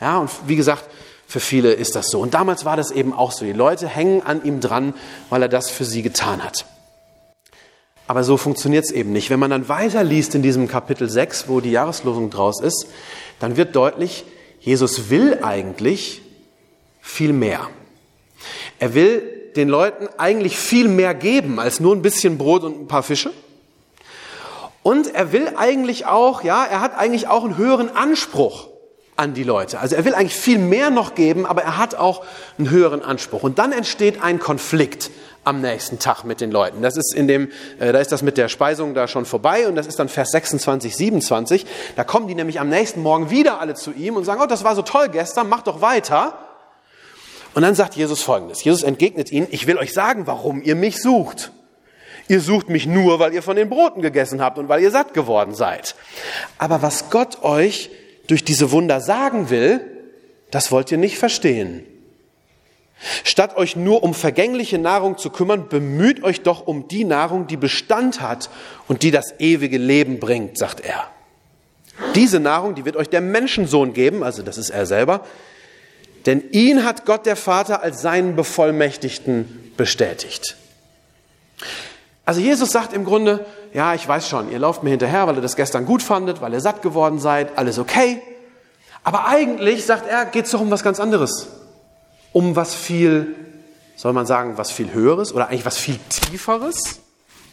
Ja, 0.00 0.18
und 0.18 0.30
wie 0.46 0.56
gesagt, 0.56 0.84
für 1.26 1.40
viele 1.40 1.72
ist 1.72 1.96
das 1.96 2.08
so. 2.08 2.20
Und 2.20 2.34
damals 2.34 2.64
war 2.64 2.76
das 2.76 2.90
eben 2.90 3.12
auch 3.12 3.32
so. 3.32 3.44
Die 3.44 3.52
Leute 3.52 3.88
hängen 3.88 4.22
an 4.22 4.44
ihm 4.44 4.60
dran, 4.60 4.94
weil 5.28 5.42
er 5.42 5.48
das 5.48 5.70
für 5.70 5.84
sie 5.84 6.02
getan 6.02 6.42
hat. 6.42 6.66
Aber 8.06 8.22
so 8.22 8.36
funktioniert 8.36 8.84
es 8.84 8.92
eben 8.92 9.12
nicht. 9.12 9.30
Wenn 9.30 9.40
man 9.40 9.50
dann 9.50 9.68
weiterliest 9.68 10.36
in 10.36 10.42
diesem 10.42 10.68
Kapitel 10.68 11.10
6, 11.10 11.48
wo 11.48 11.60
die 11.60 11.72
Jahreslosung 11.72 12.30
draus 12.30 12.60
ist, 12.60 12.86
dann 13.40 13.56
wird 13.56 13.74
deutlich, 13.74 14.24
Jesus 14.60 15.10
will 15.10 15.40
eigentlich 15.42 16.22
viel 17.00 17.32
mehr. 17.32 17.68
Er 18.78 18.94
will 18.94 19.22
den 19.56 19.68
Leuten 19.68 20.08
eigentlich 20.18 20.56
viel 20.56 20.86
mehr 20.86 21.14
geben 21.14 21.58
als 21.58 21.80
nur 21.80 21.96
ein 21.96 22.02
bisschen 22.02 22.38
Brot 22.38 22.62
und 22.62 22.82
ein 22.82 22.86
paar 22.86 23.02
Fische. 23.02 23.32
Und 24.82 25.12
er 25.12 25.32
will 25.32 25.54
eigentlich 25.56 26.06
auch, 26.06 26.44
ja, 26.44 26.64
er 26.64 26.80
hat 26.80 26.96
eigentlich 26.96 27.26
auch 27.26 27.44
einen 27.44 27.56
höheren 27.56 27.96
Anspruch 27.96 28.68
an 29.16 29.34
die 29.34 29.44
Leute. 29.44 29.80
Also 29.80 29.96
er 29.96 30.04
will 30.04 30.14
eigentlich 30.14 30.36
viel 30.36 30.58
mehr 30.58 30.90
noch 30.90 31.14
geben, 31.14 31.46
aber 31.46 31.62
er 31.62 31.78
hat 31.78 31.94
auch 31.94 32.24
einen 32.58 32.70
höheren 32.70 33.02
Anspruch. 33.02 33.42
Und 33.42 33.58
dann 33.58 33.72
entsteht 33.72 34.22
ein 34.22 34.38
Konflikt 34.38 35.10
am 35.44 35.60
nächsten 35.60 35.98
Tag 35.98 36.24
mit 36.24 36.40
den 36.40 36.50
Leuten. 36.50 36.82
Das 36.82 36.96
ist 36.96 37.14
in 37.14 37.28
dem, 37.28 37.50
äh, 37.78 37.92
da 37.92 38.00
ist 38.00 38.10
das 38.10 38.22
mit 38.22 38.36
der 38.36 38.48
Speisung 38.48 38.94
da 38.94 39.06
schon 39.06 39.24
vorbei 39.24 39.68
und 39.68 39.76
das 39.76 39.86
ist 39.86 39.98
dann 39.98 40.08
Vers 40.08 40.30
26, 40.32 40.96
27. 40.96 41.66
Da 41.94 42.04
kommen 42.04 42.26
die 42.26 42.34
nämlich 42.34 42.58
am 42.58 42.68
nächsten 42.68 43.00
Morgen 43.00 43.30
wieder 43.30 43.60
alle 43.60 43.74
zu 43.74 43.92
ihm 43.92 44.16
und 44.16 44.24
sagen, 44.24 44.40
oh, 44.42 44.46
das 44.46 44.64
war 44.64 44.74
so 44.74 44.82
toll 44.82 45.08
gestern, 45.08 45.48
mach 45.48 45.62
doch 45.62 45.80
weiter. 45.80 46.36
Und 47.54 47.62
dann 47.62 47.74
sagt 47.74 47.94
Jesus 47.94 48.22
Folgendes. 48.22 48.64
Jesus 48.64 48.82
entgegnet 48.82 49.30
ihnen, 49.30 49.46
ich 49.50 49.66
will 49.66 49.78
euch 49.78 49.94
sagen, 49.94 50.26
warum 50.26 50.62
ihr 50.62 50.74
mich 50.74 51.00
sucht. 51.00 51.52
Ihr 52.28 52.40
sucht 52.40 52.68
mich 52.68 52.86
nur, 52.86 53.20
weil 53.20 53.32
ihr 53.32 53.42
von 53.42 53.54
den 53.54 53.68
Broten 53.70 54.02
gegessen 54.02 54.42
habt 54.42 54.58
und 54.58 54.68
weil 54.68 54.82
ihr 54.82 54.90
satt 54.90 55.14
geworden 55.14 55.54
seid. 55.54 55.94
Aber 56.58 56.82
was 56.82 57.08
Gott 57.08 57.44
euch 57.44 57.90
durch 58.26 58.44
diese 58.44 58.70
Wunder 58.70 59.00
sagen 59.00 59.50
will, 59.50 59.80
das 60.50 60.70
wollt 60.70 60.90
ihr 60.92 60.98
nicht 60.98 61.18
verstehen. 61.18 61.84
Statt 63.24 63.56
euch 63.56 63.76
nur 63.76 64.02
um 64.02 64.14
vergängliche 64.14 64.78
Nahrung 64.78 65.18
zu 65.18 65.30
kümmern, 65.30 65.68
bemüht 65.68 66.22
euch 66.22 66.42
doch 66.42 66.66
um 66.66 66.88
die 66.88 67.04
Nahrung, 67.04 67.46
die 67.46 67.58
Bestand 67.58 68.20
hat 68.20 68.48
und 68.88 69.02
die 69.02 69.10
das 69.10 69.38
ewige 69.38 69.78
Leben 69.78 70.18
bringt, 70.18 70.56
sagt 70.56 70.80
er. 70.80 71.10
Diese 72.14 72.40
Nahrung, 72.40 72.74
die 72.74 72.84
wird 72.84 72.96
euch 72.96 73.08
der 73.08 73.20
Menschensohn 73.20 73.92
geben, 73.92 74.22
also 74.22 74.42
das 74.42 74.58
ist 74.58 74.70
er 74.70 74.86
selber, 74.86 75.26
denn 76.24 76.42
ihn 76.50 76.84
hat 76.84 77.06
Gott 77.06 77.26
der 77.26 77.36
Vater 77.36 77.82
als 77.82 78.00
seinen 78.00 78.34
Bevollmächtigten 78.34 79.72
bestätigt. 79.76 80.56
Also 82.26 82.40
Jesus 82.40 82.70
sagt 82.70 82.92
im 82.92 83.04
Grunde, 83.06 83.46
ja, 83.72 83.94
ich 83.94 84.06
weiß 84.06 84.28
schon, 84.28 84.50
ihr 84.50 84.58
lauft 84.58 84.82
mir 84.82 84.90
hinterher, 84.90 85.26
weil 85.26 85.36
ihr 85.36 85.42
das 85.42 85.56
gestern 85.56 85.86
gut 85.86 86.02
fandet, 86.02 86.42
weil 86.42 86.52
ihr 86.52 86.60
satt 86.60 86.82
geworden 86.82 87.18
seid, 87.18 87.56
alles 87.56 87.78
okay. 87.78 88.20
Aber 89.02 89.26
eigentlich, 89.26 89.86
sagt 89.86 90.06
er, 90.06 90.26
geht 90.26 90.44
es 90.44 90.50
doch 90.50 90.60
um 90.60 90.70
was 90.70 90.82
ganz 90.82 91.00
anderes 91.00 91.48
um 92.36 92.54
was 92.54 92.74
viel, 92.74 93.34
soll 93.96 94.12
man 94.12 94.26
sagen, 94.26 94.58
was 94.58 94.70
viel 94.70 94.92
Höheres 94.92 95.32
oder 95.32 95.48
eigentlich 95.48 95.64
was 95.64 95.78
viel 95.78 95.98
Tieferes 96.10 97.00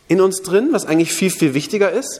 in 0.09 0.19
uns 0.19 0.41
drin, 0.41 0.69
was 0.73 0.85
eigentlich 0.85 1.13
viel, 1.13 1.29
viel 1.29 1.53
wichtiger 1.53 1.89
ist. 1.89 2.19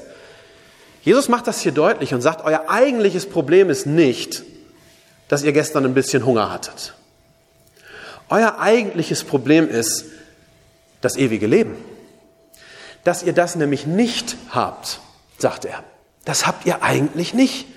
Jesus 1.02 1.28
macht 1.28 1.46
das 1.48 1.60
hier 1.60 1.74
deutlich 1.74 2.14
und 2.14 2.22
sagt, 2.22 2.46
euer 2.46 2.70
eigentliches 2.70 3.26
Problem 3.26 3.70
ist 3.70 3.86
nicht, 3.86 4.44
dass 5.28 5.44
ihr 5.44 5.52
gestern 5.52 5.84
ein 5.84 5.94
bisschen 5.94 6.26
Hunger 6.26 6.54
hattet. 6.54 6.94
Euer 8.30 8.60
eigentliches 8.60 9.26
Problem 9.26 9.68
ist 9.68 10.06
das 11.02 11.18
ewige 11.18 11.48
Leben. 11.48 11.76
Dass 13.04 13.24
ihr 13.24 13.34
das 13.34 13.56
nämlich 13.56 13.86
nicht 13.86 14.38
habt, 14.50 15.00
sagt 15.38 15.66
er. 15.66 15.84
Das 16.26 16.48
habt 16.48 16.66
ihr 16.66 16.84
eigentlich 16.84 17.34
nicht. 17.34 17.68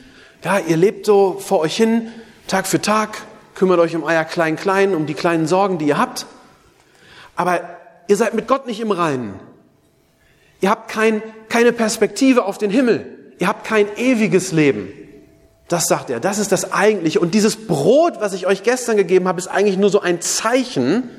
Ja, 0.45 0.59
ihr 0.59 0.77
lebt 0.77 1.07
so 1.07 1.41
vor 1.41 1.61
euch 1.61 1.77
hin, 1.77 2.13
Tag 2.47 2.69
für 2.69 2.81
Tag, 2.81 3.19
kümmert 3.57 3.81
euch 3.81 3.97
um 3.97 4.05
euer 4.05 4.25
Klein-Klein, 4.25 4.95
um 4.95 5.07
die 5.07 5.15
kleinen 5.15 5.49
Sorgen, 5.49 5.79
die 5.79 5.87
ihr 5.89 5.99
habt. 5.99 6.27
Aber 7.35 7.61
ihr 8.07 8.17
seid 8.17 8.35
mit 8.35 8.47
Gott 8.47 8.67
nicht 8.67 8.81
im 8.81 8.93
Reinen. 8.93 9.41
Ihr 10.61 10.71
habt 10.71 10.89
kein, 10.89 11.23
keine 11.49 11.73
Perspektive 11.73 12.45
auf 12.45 12.59
den 12.59 12.71
Himmel. 12.71 13.35
Ihr 13.39 13.49
habt 13.49 13.65
kein 13.65 13.87
ewiges 13.97 14.53
Leben. 14.53 14.93
Das 15.69 15.87
sagt 15.87 16.11
er, 16.11 16.21
das 16.21 16.39
ist 16.39 16.53
das 16.53 16.73
Eigentliche. 16.73 17.19
Und 17.19 17.35
dieses 17.35 17.67
Brot, 17.67 18.21
was 18.21 18.33
ich 18.33 18.47
euch 18.47 18.63
gestern 18.63 18.97
gegeben 18.97 19.27
habe, 19.27 19.41
ist 19.41 19.49
eigentlich 19.49 19.77
nur 19.77 19.91
so 19.91 20.01
ein 20.01 20.21
Zeichen 20.21 21.11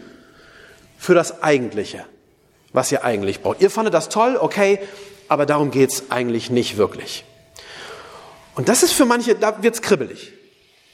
für 0.98 1.14
das 1.14 1.44
Eigentliche, 1.44 2.06
was 2.78 2.92
ihr 2.92 3.04
eigentlich 3.04 3.42
braucht. 3.42 3.60
Ihr 3.60 3.70
fandet 3.70 3.94
das 3.94 4.08
toll, 4.08 4.38
okay, 4.40 4.80
aber 5.28 5.46
darum 5.46 5.72
geht's 5.72 6.04
eigentlich 6.10 6.50
nicht 6.50 6.78
wirklich. 6.78 7.26
Und 8.56 8.70
das 8.70 8.84
ist 8.84 8.94
für 8.94 9.06
manche, 9.06 9.36
da 9.36 9.62
wird's 9.62 9.82
kribbelig. 9.82 10.32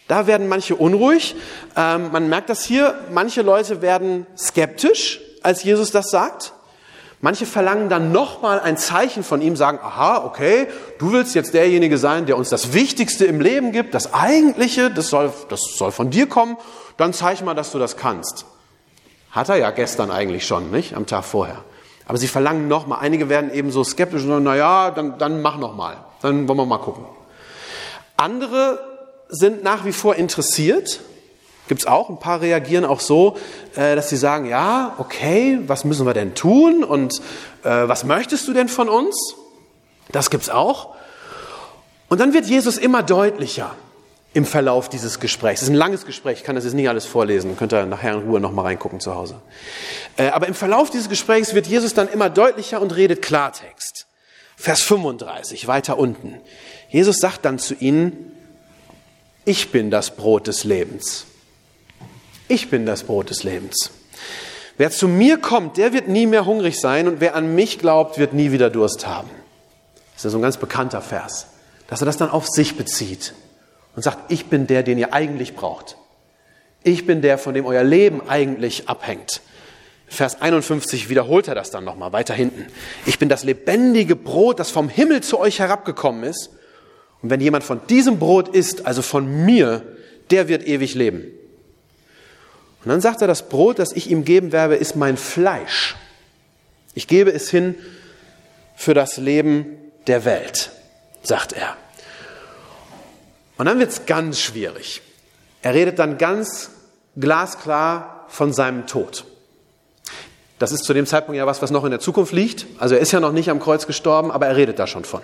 Da 0.07 0.25
werden 0.25 0.47
manche 0.47 0.75
unruhig. 0.75 1.35
Ähm, 1.75 2.11
man 2.11 2.29
merkt 2.29 2.49
das 2.49 2.63
hier. 2.63 2.95
Manche 3.11 3.41
Leute 3.41 3.81
werden 3.81 4.25
skeptisch, 4.37 5.21
als 5.43 5.63
Jesus 5.63 5.91
das 5.91 6.09
sagt. 6.09 6.53
Manche 7.21 7.45
verlangen 7.45 7.87
dann 7.87 8.11
nochmal 8.11 8.59
ein 8.59 8.77
Zeichen 8.77 9.23
von 9.23 9.41
ihm, 9.41 9.55
sagen, 9.55 9.79
aha, 9.81 10.25
okay, 10.25 10.67
du 10.99 11.13
willst 11.13 11.35
jetzt 11.35 11.53
derjenige 11.53 11.97
sein, 11.97 12.25
der 12.25 12.37
uns 12.37 12.49
das 12.49 12.73
Wichtigste 12.73 13.25
im 13.25 13.39
Leben 13.39 13.71
gibt, 13.71 13.93
das 13.93 14.13
Eigentliche, 14.13 14.89
das 14.89 15.09
soll, 15.09 15.31
das 15.47 15.61
soll 15.77 15.91
von 15.91 16.09
dir 16.09 16.27
kommen, 16.27 16.57
dann 16.97 17.13
zeig 17.13 17.41
mal, 17.41 17.53
dass 17.53 17.71
du 17.71 17.79
das 17.79 17.95
kannst. 17.95 18.45
Hat 19.31 19.47
er 19.47 19.55
ja 19.55 19.71
gestern 19.71 20.11
eigentlich 20.11 20.45
schon, 20.45 20.69
nicht? 20.69 20.95
Am 20.95 21.05
Tag 21.05 21.23
vorher. 21.23 21.63
Aber 22.05 22.17
sie 22.17 22.27
verlangen 22.27 22.67
nochmal. 22.67 23.00
Einige 23.01 23.29
werden 23.29 23.53
eben 23.53 23.72
so 23.72 23.83
skeptisch 23.83 24.24
und 24.24 24.29
sagen, 24.29 24.43
na 24.43 24.55
ja, 24.55 24.91
dann, 24.91 25.17
dann 25.17 25.41
mach 25.41 25.57
nochmal. 25.57 25.98
Dann 26.22 26.48
wollen 26.48 26.57
wir 26.57 26.65
mal 26.65 26.77
gucken. 26.77 27.05
Andere 28.17 28.79
sind 29.29 29.63
nach 29.63 29.86
wie 29.86 29.93
vor 29.93 30.15
interessiert. 30.15 31.00
Gibt 31.67 31.81
es 31.81 31.88
auch. 31.88 32.10
Ein 32.10 32.19
paar 32.19 32.41
reagieren 32.41 32.83
auch 32.83 33.00
so, 33.00 33.38
äh, 33.75 33.95
dass 33.95 34.10
sie 34.10 34.17
sagen, 34.17 34.48
ja, 34.48 34.95
okay, 34.98 35.60
was 35.65 35.86
müssen 35.86 36.05
wir 36.05 36.13
denn 36.13 36.36
tun 36.36 36.83
und 36.83 37.19
äh, 37.63 37.88
was 37.88 38.03
möchtest 38.03 38.48
du 38.48 38.53
denn 38.53 38.67
von 38.67 38.89
uns? 38.89 39.36
Das 40.12 40.29
gibt 40.29 40.43
es 40.43 40.50
auch. 40.50 40.95
Und 42.10 42.19
dann 42.19 42.33
wird 42.33 42.45
Jesus 42.45 42.77
immer 42.77 43.01
deutlicher 43.01 43.75
im 44.33 44.45
Verlauf 44.45 44.89
dieses 44.89 45.19
Gesprächs. 45.19 45.61
Es 45.61 45.67
ist 45.67 45.73
ein 45.73 45.77
langes 45.77 46.05
Gespräch, 46.05 46.39
ich 46.39 46.43
kann 46.43 46.55
das 46.55 46.65
jetzt 46.65 46.73
nicht 46.73 46.89
alles 46.89 47.05
vorlesen, 47.05 47.55
könnt 47.55 47.71
ihr 47.71 47.85
nachher 47.85 48.13
in 48.13 48.21
Ruhe 48.21 48.39
nochmal 48.39 48.65
reingucken 48.65 48.99
zu 48.99 49.15
Hause. 49.15 49.39
Äh, 50.17 50.29
aber 50.29 50.47
im 50.47 50.55
Verlauf 50.55 50.89
dieses 50.89 51.07
Gesprächs 51.07 51.53
wird 51.53 51.67
Jesus 51.67 51.93
dann 51.93 52.07
immer 52.07 52.29
deutlicher 52.29 52.81
und 52.81 52.95
redet 52.95 53.21
Klartext. 53.21 54.07
Vers 54.55 54.81
35, 54.81 55.67
weiter 55.67 55.99
unten. 55.99 56.35
Jesus 56.89 57.17
sagt 57.17 57.45
dann 57.45 57.59
zu 57.59 57.75
ihnen, 57.75 58.31
ich 59.45 59.71
bin 59.71 59.91
das 59.91 60.15
Brot 60.15 60.47
des 60.47 60.63
Lebens. 60.63 61.25
Ich 62.47 62.69
bin 62.69 62.85
das 62.85 63.03
Brot 63.03 63.29
des 63.29 63.43
Lebens. 63.43 63.91
Wer 64.77 64.89
zu 64.89 65.07
mir 65.07 65.37
kommt, 65.37 65.77
der 65.77 65.93
wird 65.93 66.07
nie 66.07 66.25
mehr 66.25 66.45
hungrig 66.45 66.79
sein 66.79 67.07
und 67.07 67.19
wer 67.19 67.35
an 67.35 67.53
mich 67.53 67.77
glaubt, 67.77 68.17
wird 68.17 68.33
nie 68.33 68.51
wieder 68.51 68.71
Durst 68.71 69.05
haben. 69.05 69.29
Das 70.13 70.21
ist 70.21 70.23
ja 70.25 70.29
so 70.31 70.37
ein 70.39 70.41
ganz 70.41 70.57
bekannter 70.57 71.01
Vers, 71.01 71.47
dass 71.87 72.01
er 72.01 72.05
das 72.05 72.17
dann 72.17 72.29
auf 72.31 72.47
sich 72.47 72.77
bezieht 72.77 73.33
und 73.95 74.03
sagt, 74.03 74.31
ich 74.31 74.47
bin 74.47 74.67
der, 74.67 74.83
den 74.83 74.97
ihr 74.97 75.13
eigentlich 75.13 75.55
braucht. 75.55 75.97
Ich 76.83 77.05
bin 77.05 77.21
der, 77.21 77.38
von 77.38 77.53
dem 77.53 77.65
euer 77.65 77.83
Leben 77.83 78.27
eigentlich 78.27 78.89
abhängt. 78.89 79.41
Vers 80.07 80.41
51 80.41 81.09
wiederholt 81.09 81.47
er 81.47 81.55
das 81.55 81.71
dann 81.71 81.85
nochmal 81.85 82.12
weiter 82.12 82.33
hinten. 82.33 82.67
Ich 83.05 83.19
bin 83.19 83.29
das 83.29 83.43
lebendige 83.43 84.15
Brot, 84.15 84.59
das 84.59 84.69
vom 84.69 84.89
Himmel 84.89 85.21
zu 85.21 85.39
euch 85.39 85.59
herabgekommen 85.59 86.23
ist 86.23 86.51
und 87.21 87.29
wenn 87.29 87.39
jemand 87.39 87.63
von 87.63 87.79
diesem 87.88 88.19
Brot 88.19 88.50
isst, 88.50 88.85
also 88.85 89.01
von 89.01 89.45
mir, 89.45 89.81
der 90.29 90.50
wird 90.50 90.67
ewig 90.67 90.93
leben. 90.93 91.23
Und 92.83 92.89
dann 92.89 93.00
sagt 93.00 93.21
er, 93.21 93.27
das 93.27 93.47
Brot, 93.47 93.79
das 93.79 93.93
ich 93.93 94.12
ihm 94.12 94.25
geben 94.25 94.51
werde, 94.51 94.75
ist 94.75 94.97
mein 94.97 95.15
Fleisch. 95.15 95.95
Ich 96.93 97.07
gebe 97.07 97.31
es 97.31 97.50
hin 97.50 97.75
für 98.75 98.93
das 98.93 99.17
Leben 99.17 99.77
der 100.05 100.25
Welt, 100.25 100.71
sagt 101.23 101.53
er. 101.53 101.77
Und 103.57 103.65
dann 103.65 103.79
wird 103.79 103.91
es 103.91 104.05
ganz 104.05 104.39
schwierig. 104.39 105.01
Er 105.62 105.74
redet 105.74 106.00
dann 106.00 106.17
ganz 106.17 106.72
glasklar 107.17 108.25
von 108.27 108.53
seinem 108.53 108.88
Tod. 108.88 109.25
Das 110.60 110.72
ist 110.72 110.83
zu 110.83 110.93
dem 110.93 111.05
Zeitpunkt 111.05 111.38
ja 111.38 111.45
was, 111.45 111.62
was 111.62 111.72
noch 111.72 111.83
in 111.83 111.91
der 111.91 112.00
Zukunft 112.00 112.33
liegt. 112.33 112.65
Also 112.79 112.95
er 112.95 113.01
ist 113.01 113.12
ja 113.12 113.19
noch 113.19 113.31
nicht 113.31 113.50
am 113.50 113.60
Kreuz 113.60 113.86
gestorben, 113.86 114.31
aber 114.31 114.48
er 114.48 114.55
redet 114.55 114.79
da 114.79 114.88
schon 114.88 115.05
von 115.05 115.22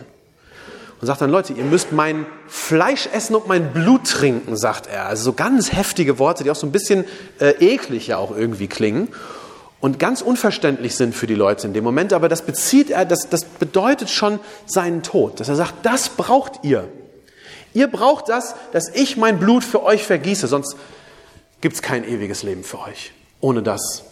und 0.99 1.07
sagt 1.07 1.21
dann, 1.21 1.29
Leute, 1.29 1.53
ihr 1.53 1.63
müsst 1.63 1.91
mein 1.91 2.25
Fleisch 2.47 3.07
essen 3.13 3.35
und 3.35 3.47
mein 3.47 3.71
Blut 3.71 4.05
trinken, 4.05 4.57
sagt 4.57 4.87
er. 4.87 5.05
Also 5.05 5.23
so 5.23 5.33
ganz 5.33 5.71
heftige 5.71 6.19
Worte, 6.19 6.43
die 6.43 6.51
auch 6.51 6.55
so 6.55 6.67
ein 6.67 6.71
bisschen 6.71 7.05
äh, 7.39 7.51
eklig 7.59 8.07
ja 8.07 8.17
auch 8.17 8.35
irgendwie 8.35 8.67
klingen 8.67 9.07
und 9.79 9.97
ganz 9.97 10.21
unverständlich 10.21 10.95
sind 10.95 11.15
für 11.15 11.27
die 11.27 11.35
Leute 11.35 11.67
in 11.67 11.73
dem 11.73 11.85
Moment. 11.85 12.11
Aber 12.11 12.27
das 12.27 12.41
bezieht 12.41 12.89
er, 12.89 13.05
das, 13.05 13.29
das 13.29 13.45
bedeutet 13.45 14.09
schon 14.09 14.39
seinen 14.65 15.01
Tod, 15.01 15.39
dass 15.39 15.47
er 15.47 15.55
sagt, 15.55 15.73
das 15.83 16.09
braucht 16.09 16.63
ihr. 16.63 16.89
Ihr 17.73 17.87
braucht 17.87 18.29
das, 18.29 18.55
dass 18.71 18.89
ich 18.89 19.17
mein 19.17 19.39
Blut 19.39 19.63
für 19.63 19.83
euch 19.83 20.03
vergieße, 20.03 20.47
sonst 20.47 20.75
gibt 21.61 21.75
es 21.75 21.81
kein 21.81 22.03
ewiges 22.03 22.43
Leben 22.43 22.63
für 22.63 22.79
euch. 22.79 23.11
Ohne 23.41 23.61
das 23.61 24.03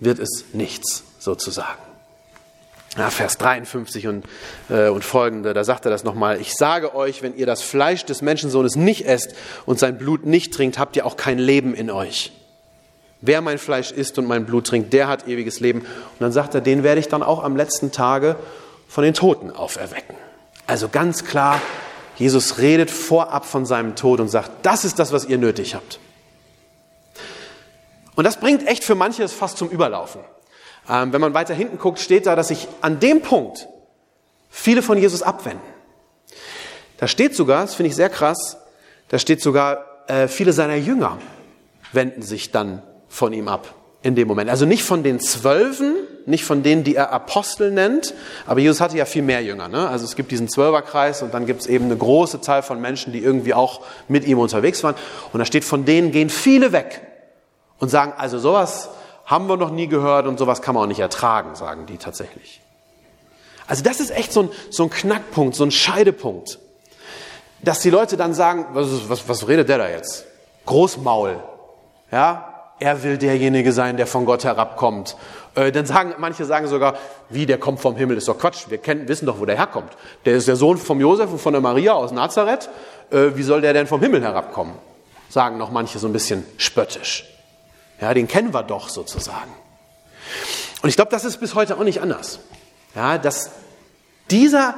wird 0.00 0.18
es 0.18 0.44
nichts 0.52 1.04
sozusagen. 1.18 1.82
Ja, 2.96 3.10
Vers 3.10 3.38
53 3.38 4.06
und, 4.06 4.24
äh, 4.70 4.88
und 4.88 5.04
folgende, 5.04 5.52
da 5.52 5.64
sagt 5.64 5.84
er 5.84 5.90
das 5.90 6.04
nochmal. 6.04 6.40
Ich 6.40 6.54
sage 6.54 6.94
euch, 6.94 7.22
wenn 7.22 7.36
ihr 7.36 7.46
das 7.46 7.60
Fleisch 7.60 8.04
des 8.04 8.22
Menschensohnes 8.22 8.76
nicht 8.76 9.06
esst 9.06 9.34
und 9.66 9.80
sein 9.80 9.98
Blut 9.98 10.26
nicht 10.26 10.54
trinkt, 10.54 10.78
habt 10.78 10.94
ihr 10.94 11.04
auch 11.04 11.16
kein 11.16 11.38
Leben 11.38 11.74
in 11.74 11.90
euch. 11.90 12.32
Wer 13.20 13.40
mein 13.40 13.58
Fleisch 13.58 13.90
isst 13.90 14.18
und 14.18 14.26
mein 14.26 14.46
Blut 14.46 14.68
trinkt, 14.68 14.92
der 14.92 15.08
hat 15.08 15.26
ewiges 15.26 15.58
Leben. 15.58 15.80
Und 15.80 16.20
dann 16.20 16.30
sagt 16.30 16.54
er, 16.54 16.60
den 16.60 16.84
werde 16.84 17.00
ich 17.00 17.08
dann 17.08 17.22
auch 17.24 17.42
am 17.42 17.56
letzten 17.56 17.90
Tage 17.90 18.36
von 18.86 19.02
den 19.02 19.14
Toten 19.14 19.50
auferwecken. 19.50 20.14
Also 20.66 20.88
ganz 20.88 21.24
klar, 21.24 21.60
Jesus 22.16 22.58
redet 22.58 22.90
vorab 22.90 23.44
von 23.44 23.66
seinem 23.66 23.96
Tod 23.96 24.20
und 24.20 24.28
sagt, 24.28 24.50
das 24.62 24.84
ist 24.84 24.98
das, 24.98 25.12
was 25.12 25.24
ihr 25.24 25.38
nötig 25.38 25.74
habt. 25.74 25.98
Und 28.14 28.24
das 28.24 28.38
bringt 28.38 28.66
echt 28.66 28.84
für 28.84 28.94
manche 28.94 29.22
es 29.22 29.32
fast 29.32 29.58
zum 29.58 29.68
Überlaufen. 29.68 30.20
Ähm, 30.88 31.12
wenn 31.12 31.20
man 31.20 31.34
weiter 31.34 31.54
hinten 31.54 31.78
guckt, 31.78 31.98
steht 31.98 32.26
da, 32.26 32.36
dass 32.36 32.48
sich 32.48 32.68
an 32.80 33.00
dem 33.00 33.22
Punkt 33.22 33.68
viele 34.50 34.82
von 34.82 34.98
Jesus 34.98 35.22
abwenden. 35.22 35.62
Da 36.98 37.08
steht 37.08 37.34
sogar, 37.34 37.62
das 37.62 37.74
finde 37.74 37.88
ich 37.88 37.96
sehr 37.96 38.10
krass, 38.10 38.56
da 39.08 39.18
steht 39.18 39.42
sogar, 39.42 39.84
äh, 40.06 40.28
viele 40.28 40.52
seiner 40.52 40.76
Jünger 40.76 41.18
wenden 41.92 42.22
sich 42.22 42.50
dann 42.50 42.82
von 43.08 43.32
ihm 43.32 43.48
ab 43.48 43.74
in 44.02 44.14
dem 44.14 44.28
Moment. 44.28 44.50
Also 44.50 44.66
nicht 44.66 44.84
von 44.84 45.02
den 45.02 45.18
Zwölfen, 45.20 45.96
nicht 46.26 46.44
von 46.44 46.62
denen, 46.62 46.84
die 46.84 46.96
er 46.96 47.12
Apostel 47.12 47.70
nennt, 47.70 48.14
aber 48.46 48.60
Jesus 48.60 48.80
hatte 48.80 48.96
ja 48.96 49.04
viel 49.04 49.22
mehr 49.22 49.42
Jünger. 49.42 49.68
Ne? 49.68 49.88
Also 49.88 50.04
es 50.04 50.16
gibt 50.16 50.30
diesen 50.30 50.48
Zwölferkreis 50.48 51.22
und 51.22 51.34
dann 51.34 51.46
gibt 51.46 51.62
es 51.62 51.66
eben 51.66 51.86
eine 51.86 51.96
große 51.96 52.40
Zahl 52.40 52.62
von 52.62 52.80
Menschen, 52.80 53.12
die 53.12 53.18
irgendwie 53.18 53.54
auch 53.54 53.82
mit 54.08 54.24
ihm 54.26 54.38
unterwegs 54.38 54.82
waren. 54.82 54.94
Und 55.32 55.38
da 55.38 55.44
steht, 55.44 55.64
von 55.64 55.84
denen 55.84 56.12
gehen 56.12 56.30
viele 56.30 56.72
weg 56.72 57.06
und 57.78 57.88
sagen, 57.88 58.12
also 58.16 58.38
sowas 58.38 58.88
haben 59.26 59.48
wir 59.48 59.56
noch 59.56 59.70
nie 59.70 59.86
gehört 59.86 60.26
und 60.26 60.38
sowas 60.38 60.62
kann 60.62 60.74
man 60.74 60.84
auch 60.84 60.88
nicht 60.88 61.00
ertragen, 61.00 61.54
sagen 61.54 61.86
die 61.86 61.98
tatsächlich. 61.98 62.60
Also 63.66 63.82
das 63.82 64.00
ist 64.00 64.10
echt 64.10 64.32
so 64.32 64.42
ein, 64.42 64.48
so 64.70 64.84
ein 64.84 64.90
Knackpunkt, 64.90 65.54
so 65.54 65.64
ein 65.64 65.70
Scheidepunkt, 65.70 66.58
dass 67.62 67.80
die 67.80 67.90
Leute 67.90 68.16
dann 68.16 68.34
sagen, 68.34 68.66
was, 68.72 69.08
was, 69.08 69.28
was 69.28 69.48
redet 69.48 69.68
der 69.68 69.78
da 69.78 69.88
jetzt? 69.88 70.26
Großmaul. 70.66 71.42
Ja, 72.10 72.53
er 72.78 73.02
will 73.02 73.18
derjenige 73.18 73.72
sein, 73.72 73.96
der 73.96 74.06
von 74.06 74.24
Gott 74.24 74.44
herabkommt. 74.44 75.16
Äh, 75.54 75.70
dann 75.70 75.86
sagen, 75.86 76.14
manche 76.18 76.44
sagen 76.44 76.66
sogar, 76.66 76.98
wie, 77.28 77.46
der 77.46 77.58
kommt 77.58 77.80
vom 77.80 77.96
Himmel, 77.96 78.16
ist 78.16 78.28
doch 78.28 78.38
Quatsch. 78.38 78.68
Wir 78.68 78.78
kennen, 78.78 79.08
wissen 79.08 79.26
doch, 79.26 79.38
wo 79.38 79.46
der 79.46 79.56
herkommt. 79.56 79.92
Der 80.24 80.34
ist 80.34 80.48
der 80.48 80.56
Sohn 80.56 80.76
vom 80.76 81.00
Josef 81.00 81.30
und 81.30 81.40
von 81.40 81.52
der 81.52 81.62
Maria 81.62 81.92
aus 81.92 82.10
Nazareth. 82.10 82.68
Äh, 83.10 83.30
wie 83.34 83.42
soll 83.42 83.60
der 83.60 83.72
denn 83.72 83.86
vom 83.86 84.00
Himmel 84.00 84.22
herabkommen? 84.22 84.74
Sagen 85.28 85.56
noch 85.56 85.70
manche 85.70 85.98
so 85.98 86.08
ein 86.08 86.12
bisschen 86.12 86.44
spöttisch. 86.56 87.24
Ja, 88.00 88.12
den 88.12 88.26
kennen 88.26 88.52
wir 88.52 88.64
doch 88.64 88.88
sozusagen. 88.88 89.52
Und 90.82 90.88
ich 90.88 90.96
glaube, 90.96 91.10
das 91.10 91.24
ist 91.24 91.38
bis 91.38 91.54
heute 91.54 91.78
auch 91.78 91.84
nicht 91.84 92.02
anders. 92.02 92.40
Ja, 92.94 93.18
dass 93.18 93.50
dieser, 94.30 94.74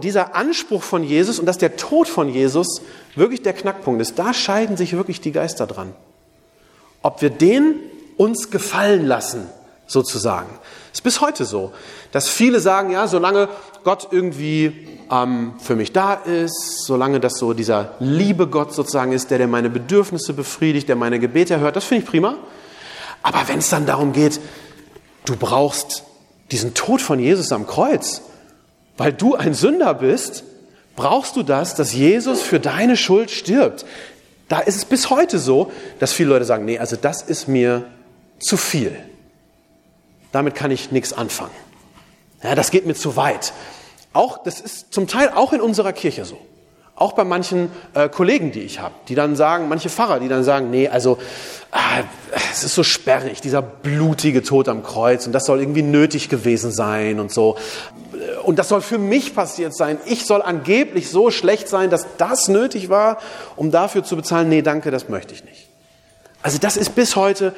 dieser 0.00 0.34
Anspruch 0.34 0.82
von 0.82 1.02
Jesus 1.02 1.38
und 1.40 1.46
dass 1.46 1.58
der 1.58 1.76
Tod 1.76 2.08
von 2.08 2.28
Jesus 2.28 2.82
wirklich 3.16 3.42
der 3.42 3.52
Knackpunkt 3.52 4.00
ist, 4.00 4.18
da 4.18 4.32
scheiden 4.32 4.76
sich 4.76 4.94
wirklich 4.94 5.20
die 5.20 5.32
Geister 5.32 5.66
dran 5.66 5.92
ob 7.02 7.22
wir 7.22 7.30
den 7.30 7.76
uns 8.16 8.50
gefallen 8.50 9.06
lassen, 9.06 9.46
sozusagen. 9.86 10.48
Ist 10.92 11.02
bis 11.02 11.20
heute 11.20 11.44
so, 11.44 11.72
dass 12.12 12.28
viele 12.28 12.60
sagen, 12.60 12.90
ja, 12.90 13.06
solange 13.06 13.48
Gott 13.84 14.08
irgendwie 14.10 14.88
ähm, 15.10 15.54
für 15.60 15.76
mich 15.76 15.92
da 15.92 16.14
ist, 16.14 16.84
solange 16.84 17.20
das 17.20 17.38
so 17.38 17.52
dieser 17.52 17.92
liebe 18.00 18.46
Gott 18.46 18.74
sozusagen 18.74 19.12
ist, 19.12 19.30
der, 19.30 19.38
der 19.38 19.48
meine 19.48 19.70
Bedürfnisse 19.70 20.32
befriedigt, 20.32 20.88
der 20.88 20.96
meine 20.96 21.18
Gebete 21.18 21.54
erhört, 21.54 21.76
das 21.76 21.84
finde 21.84 22.04
ich 22.04 22.10
prima. 22.10 22.36
Aber 23.22 23.46
wenn 23.46 23.58
es 23.58 23.70
dann 23.70 23.86
darum 23.86 24.12
geht, 24.12 24.40
du 25.24 25.36
brauchst 25.36 26.04
diesen 26.50 26.74
Tod 26.74 27.00
von 27.00 27.18
Jesus 27.18 27.52
am 27.52 27.66
Kreuz, 27.66 28.22
weil 28.96 29.12
du 29.12 29.34
ein 29.34 29.54
Sünder 29.54 29.94
bist, 29.94 30.44
brauchst 30.96 31.36
du 31.36 31.42
das, 31.42 31.74
dass 31.74 31.92
Jesus 31.92 32.42
für 32.42 32.58
deine 32.58 32.96
Schuld 32.96 33.30
stirbt. 33.30 33.84
Da 34.48 34.60
ist 34.60 34.76
es 34.76 34.84
bis 34.84 35.10
heute 35.10 35.38
so, 35.38 35.70
dass 35.98 36.12
viele 36.12 36.30
Leute 36.30 36.44
sagen, 36.44 36.64
nee, 36.64 36.78
also 36.78 36.96
das 36.96 37.22
ist 37.22 37.48
mir 37.48 37.84
zu 38.38 38.56
viel. 38.56 38.96
Damit 40.32 40.54
kann 40.54 40.70
ich 40.70 40.90
nichts 40.90 41.12
anfangen. 41.12 41.54
Ja, 42.42 42.54
das 42.54 42.70
geht 42.70 42.86
mir 42.86 42.94
zu 42.94 43.16
weit. 43.16 43.52
Auch, 44.12 44.42
das 44.42 44.60
ist 44.60 44.92
zum 44.92 45.06
Teil 45.06 45.30
auch 45.34 45.52
in 45.52 45.60
unserer 45.60 45.92
Kirche 45.92 46.24
so. 46.24 46.38
Auch 46.98 47.12
bei 47.12 47.22
manchen 47.22 47.70
äh, 47.94 48.08
Kollegen, 48.08 48.50
die 48.50 48.62
ich 48.62 48.80
habe, 48.80 48.94
die 49.06 49.14
dann 49.14 49.36
sagen, 49.36 49.68
manche 49.68 49.88
Pfarrer, 49.88 50.18
die 50.18 50.26
dann 50.26 50.42
sagen, 50.42 50.70
nee, 50.70 50.88
also 50.88 51.18
ah, 51.70 52.02
es 52.50 52.64
ist 52.64 52.74
so 52.74 52.82
sperrig, 52.82 53.40
dieser 53.40 53.62
blutige 53.62 54.42
Tod 54.42 54.68
am 54.68 54.82
Kreuz 54.82 55.24
und 55.24 55.32
das 55.32 55.46
soll 55.46 55.60
irgendwie 55.60 55.82
nötig 55.82 56.28
gewesen 56.28 56.72
sein 56.72 57.20
und 57.20 57.32
so. 57.32 57.56
Und 58.42 58.58
das 58.58 58.68
soll 58.68 58.80
für 58.80 58.98
mich 58.98 59.34
passiert 59.34 59.76
sein. 59.76 59.98
Ich 60.06 60.26
soll 60.26 60.42
angeblich 60.42 61.08
so 61.08 61.30
schlecht 61.30 61.68
sein, 61.68 61.88
dass 61.88 62.04
das 62.18 62.48
nötig 62.48 62.88
war, 62.88 63.18
um 63.54 63.70
dafür 63.70 64.02
zu 64.02 64.16
bezahlen. 64.16 64.48
Nee, 64.48 64.62
danke, 64.62 64.90
das 64.90 65.08
möchte 65.08 65.32
ich 65.34 65.44
nicht. 65.44 65.68
Also 66.42 66.58
das 66.58 66.76
ist 66.76 66.96
bis 66.96 67.14
heute 67.14 67.54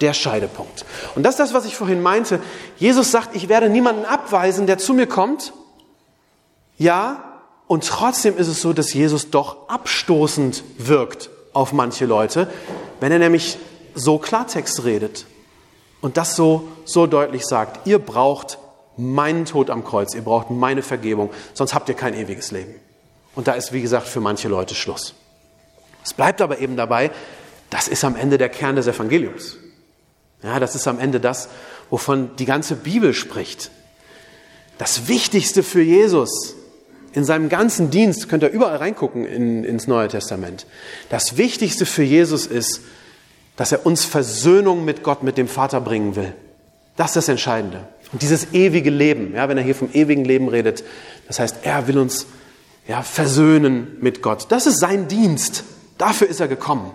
der 0.00 0.14
Scheidepunkt. 0.14 0.84
Und 1.16 1.24
das 1.24 1.34
ist 1.34 1.40
das, 1.40 1.54
was 1.54 1.64
ich 1.64 1.74
vorhin 1.74 2.00
meinte. 2.00 2.38
Jesus 2.76 3.10
sagt, 3.10 3.34
ich 3.34 3.48
werde 3.48 3.68
niemanden 3.68 4.04
abweisen, 4.04 4.66
der 4.68 4.78
zu 4.78 4.94
mir 4.94 5.08
kommt. 5.08 5.52
Ja, 6.78 7.33
und 7.66 7.86
trotzdem 7.86 8.36
ist 8.36 8.48
es 8.48 8.60
so, 8.60 8.72
dass 8.72 8.92
Jesus 8.92 9.30
doch 9.30 9.68
abstoßend 9.68 10.62
wirkt 10.78 11.30
auf 11.52 11.72
manche 11.72 12.04
Leute, 12.04 12.48
wenn 13.00 13.12
er 13.12 13.18
nämlich 13.18 13.58
so 13.94 14.18
Klartext 14.18 14.84
redet 14.84 15.26
und 16.00 16.16
das 16.16 16.36
so, 16.36 16.68
so 16.84 17.06
deutlich 17.06 17.46
sagt. 17.46 17.86
Ihr 17.86 17.98
braucht 17.98 18.58
meinen 18.96 19.44
Tod 19.46 19.70
am 19.70 19.84
Kreuz, 19.84 20.14
ihr 20.14 20.22
braucht 20.22 20.50
meine 20.50 20.82
Vergebung, 20.82 21.30
sonst 21.54 21.74
habt 21.74 21.88
ihr 21.88 21.94
kein 21.94 22.14
ewiges 22.14 22.50
Leben. 22.50 22.74
Und 23.34 23.48
da 23.48 23.52
ist, 23.52 23.72
wie 23.72 23.82
gesagt, 23.82 24.06
für 24.06 24.20
manche 24.20 24.48
Leute 24.48 24.74
Schluss. 24.74 25.14
Es 26.04 26.12
bleibt 26.12 26.40
aber 26.42 26.58
eben 26.58 26.76
dabei, 26.76 27.10
das 27.70 27.88
ist 27.88 28.04
am 28.04 28.14
Ende 28.14 28.38
der 28.38 28.50
Kern 28.50 28.76
des 28.76 28.86
Evangeliums. 28.86 29.56
Ja, 30.42 30.60
das 30.60 30.74
ist 30.74 30.86
am 30.86 30.98
Ende 30.98 31.18
das, 31.18 31.48
wovon 31.88 32.36
die 32.36 32.44
ganze 32.44 32.76
Bibel 32.76 33.14
spricht. 33.14 33.70
Das 34.76 35.08
Wichtigste 35.08 35.62
für 35.62 35.82
Jesus 35.82 36.54
in 37.14 37.24
seinem 37.24 37.48
ganzen 37.48 37.90
Dienst, 37.90 38.28
könnt 38.28 38.42
ihr 38.42 38.50
überall 38.50 38.76
reingucken 38.76 39.24
in, 39.24 39.64
ins 39.64 39.86
Neue 39.86 40.08
Testament. 40.08 40.66
Das 41.10 41.36
Wichtigste 41.36 41.86
für 41.86 42.02
Jesus 42.02 42.46
ist, 42.46 42.80
dass 43.56 43.72
er 43.72 43.86
uns 43.86 44.04
Versöhnung 44.04 44.84
mit 44.84 45.02
Gott, 45.04 45.22
mit 45.22 45.38
dem 45.38 45.46
Vater 45.46 45.80
bringen 45.80 46.16
will. 46.16 46.32
Das 46.96 47.10
ist 47.10 47.16
das 47.16 47.28
Entscheidende. 47.28 47.86
Und 48.12 48.22
dieses 48.22 48.52
ewige 48.52 48.90
Leben, 48.90 49.34
ja, 49.34 49.48
wenn 49.48 49.56
er 49.56 49.64
hier 49.64 49.74
vom 49.74 49.90
ewigen 49.92 50.24
Leben 50.24 50.48
redet, 50.48 50.84
das 51.28 51.38
heißt, 51.38 51.58
er 51.62 51.86
will 51.86 51.98
uns 51.98 52.26
ja, 52.86 53.02
versöhnen 53.02 53.96
mit 54.00 54.20
Gott. 54.20 54.46
Das 54.50 54.66
ist 54.66 54.80
sein 54.80 55.08
Dienst. 55.08 55.64
Dafür 55.98 56.28
ist 56.28 56.40
er 56.40 56.48
gekommen. 56.48 56.92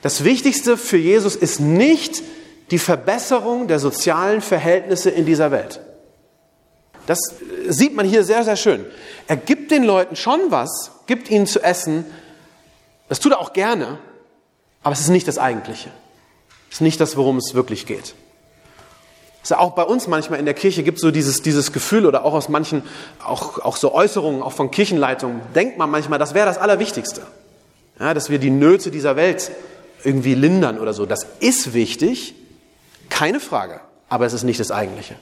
Das 0.00 0.24
Wichtigste 0.24 0.76
für 0.76 0.96
Jesus 0.96 1.36
ist 1.36 1.60
nicht 1.60 2.22
die 2.70 2.78
Verbesserung 2.78 3.68
der 3.68 3.78
sozialen 3.78 4.40
Verhältnisse 4.40 5.10
in 5.10 5.26
dieser 5.26 5.50
Welt. 5.50 5.80
Das 7.06 7.18
sieht 7.68 7.94
man 7.94 8.06
hier 8.06 8.24
sehr, 8.24 8.44
sehr 8.44 8.56
schön. 8.56 8.86
Er 9.26 9.36
gibt 9.36 9.70
den 9.70 9.84
Leuten 9.84 10.16
schon 10.16 10.40
was, 10.50 10.92
gibt 11.06 11.30
ihnen 11.30 11.46
zu 11.46 11.62
essen. 11.62 12.04
Das 13.08 13.20
tut 13.20 13.32
er 13.32 13.40
auch 13.40 13.52
gerne, 13.52 13.98
aber 14.82 14.92
es 14.92 15.00
ist 15.00 15.08
nicht 15.08 15.26
das 15.26 15.38
Eigentliche. 15.38 15.90
Es 16.70 16.76
ist 16.76 16.80
nicht 16.80 17.00
das, 17.00 17.16
worum 17.16 17.36
es 17.38 17.54
wirklich 17.54 17.86
geht. 17.86 18.14
Also 19.42 19.56
auch 19.56 19.72
bei 19.72 19.82
uns 19.82 20.06
manchmal 20.06 20.38
in 20.38 20.44
der 20.44 20.54
Kirche 20.54 20.84
gibt 20.84 20.98
es 20.98 21.02
so 21.02 21.10
dieses, 21.10 21.42
dieses 21.42 21.72
Gefühl 21.72 22.06
oder 22.06 22.24
auch 22.24 22.32
aus 22.32 22.48
manchen, 22.48 22.82
auch, 23.24 23.58
auch 23.58 23.76
so 23.76 23.92
Äußerungen, 23.92 24.40
auch 24.40 24.52
von 24.52 24.70
Kirchenleitungen, 24.70 25.40
denkt 25.54 25.78
man 25.78 25.90
manchmal, 25.90 26.20
das 26.20 26.32
wäre 26.32 26.46
das 26.46 26.58
Allerwichtigste. 26.58 27.22
Ja, 27.98 28.14
dass 28.14 28.30
wir 28.30 28.38
die 28.38 28.50
Nöte 28.50 28.90
dieser 28.90 29.16
Welt 29.16 29.50
irgendwie 30.04 30.34
lindern 30.34 30.78
oder 30.78 30.94
so. 30.94 31.06
Das 31.06 31.26
ist 31.40 31.74
wichtig, 31.74 32.34
keine 33.08 33.40
Frage, 33.40 33.80
aber 34.08 34.26
es 34.26 34.32
ist 34.32 34.44
nicht 34.44 34.60
das 34.60 34.70
Eigentliche. 34.70 35.16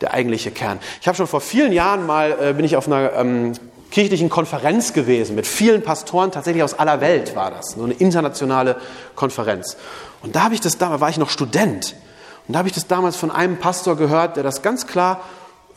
Der 0.00 0.14
eigentliche 0.14 0.50
Kern. 0.50 0.78
Ich 1.00 1.08
habe 1.08 1.16
schon 1.16 1.26
vor 1.26 1.40
vielen 1.40 1.72
Jahren 1.72 2.06
mal, 2.06 2.36
äh, 2.40 2.52
bin 2.52 2.64
ich 2.64 2.76
auf 2.76 2.86
einer 2.86 3.12
ähm, 3.14 3.52
kirchlichen 3.90 4.28
Konferenz 4.28 4.92
gewesen 4.92 5.34
mit 5.34 5.46
vielen 5.46 5.82
Pastoren, 5.82 6.30
tatsächlich 6.30 6.62
aus 6.62 6.74
aller 6.74 7.00
Welt 7.00 7.34
war 7.34 7.50
das, 7.50 7.70
so 7.70 7.84
eine 7.84 7.94
internationale 7.94 8.76
Konferenz. 9.14 9.76
Und 10.22 10.36
da 10.36 10.44
habe 10.44 10.54
ich 10.54 10.60
das, 10.60 10.78
da 10.78 11.00
war 11.00 11.08
ich 11.08 11.18
noch 11.18 11.30
Student. 11.30 11.96
Und 12.46 12.54
da 12.54 12.60
habe 12.60 12.68
ich 12.68 12.74
das 12.74 12.86
damals 12.86 13.16
von 13.16 13.30
einem 13.30 13.58
Pastor 13.58 13.96
gehört, 13.96 14.36
der 14.36 14.42
das 14.42 14.62
ganz 14.62 14.86
klar 14.86 15.20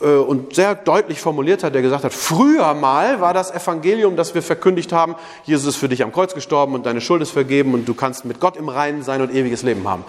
äh, 0.00 0.06
und 0.06 0.54
sehr 0.54 0.74
deutlich 0.74 1.20
formuliert 1.20 1.64
hat, 1.64 1.74
der 1.74 1.82
gesagt 1.82 2.04
hat, 2.04 2.12
früher 2.12 2.74
mal 2.74 3.20
war 3.20 3.34
das 3.34 3.50
Evangelium, 3.50 4.16
das 4.16 4.34
wir 4.34 4.42
verkündigt 4.42 4.92
haben, 4.92 5.14
Jesus 5.44 5.66
ist 5.66 5.76
für 5.76 5.88
dich 5.88 6.02
am 6.02 6.12
Kreuz 6.12 6.34
gestorben 6.34 6.74
und 6.74 6.86
deine 6.86 7.00
Schuld 7.00 7.22
ist 7.22 7.30
vergeben 7.30 7.74
und 7.74 7.86
du 7.86 7.94
kannst 7.94 8.24
mit 8.24 8.40
Gott 8.40 8.56
im 8.56 8.68
Reinen 8.68 9.02
sein 9.02 9.22
und 9.22 9.32
ewiges 9.34 9.62
Leben 9.62 9.88
haben. 9.88 10.04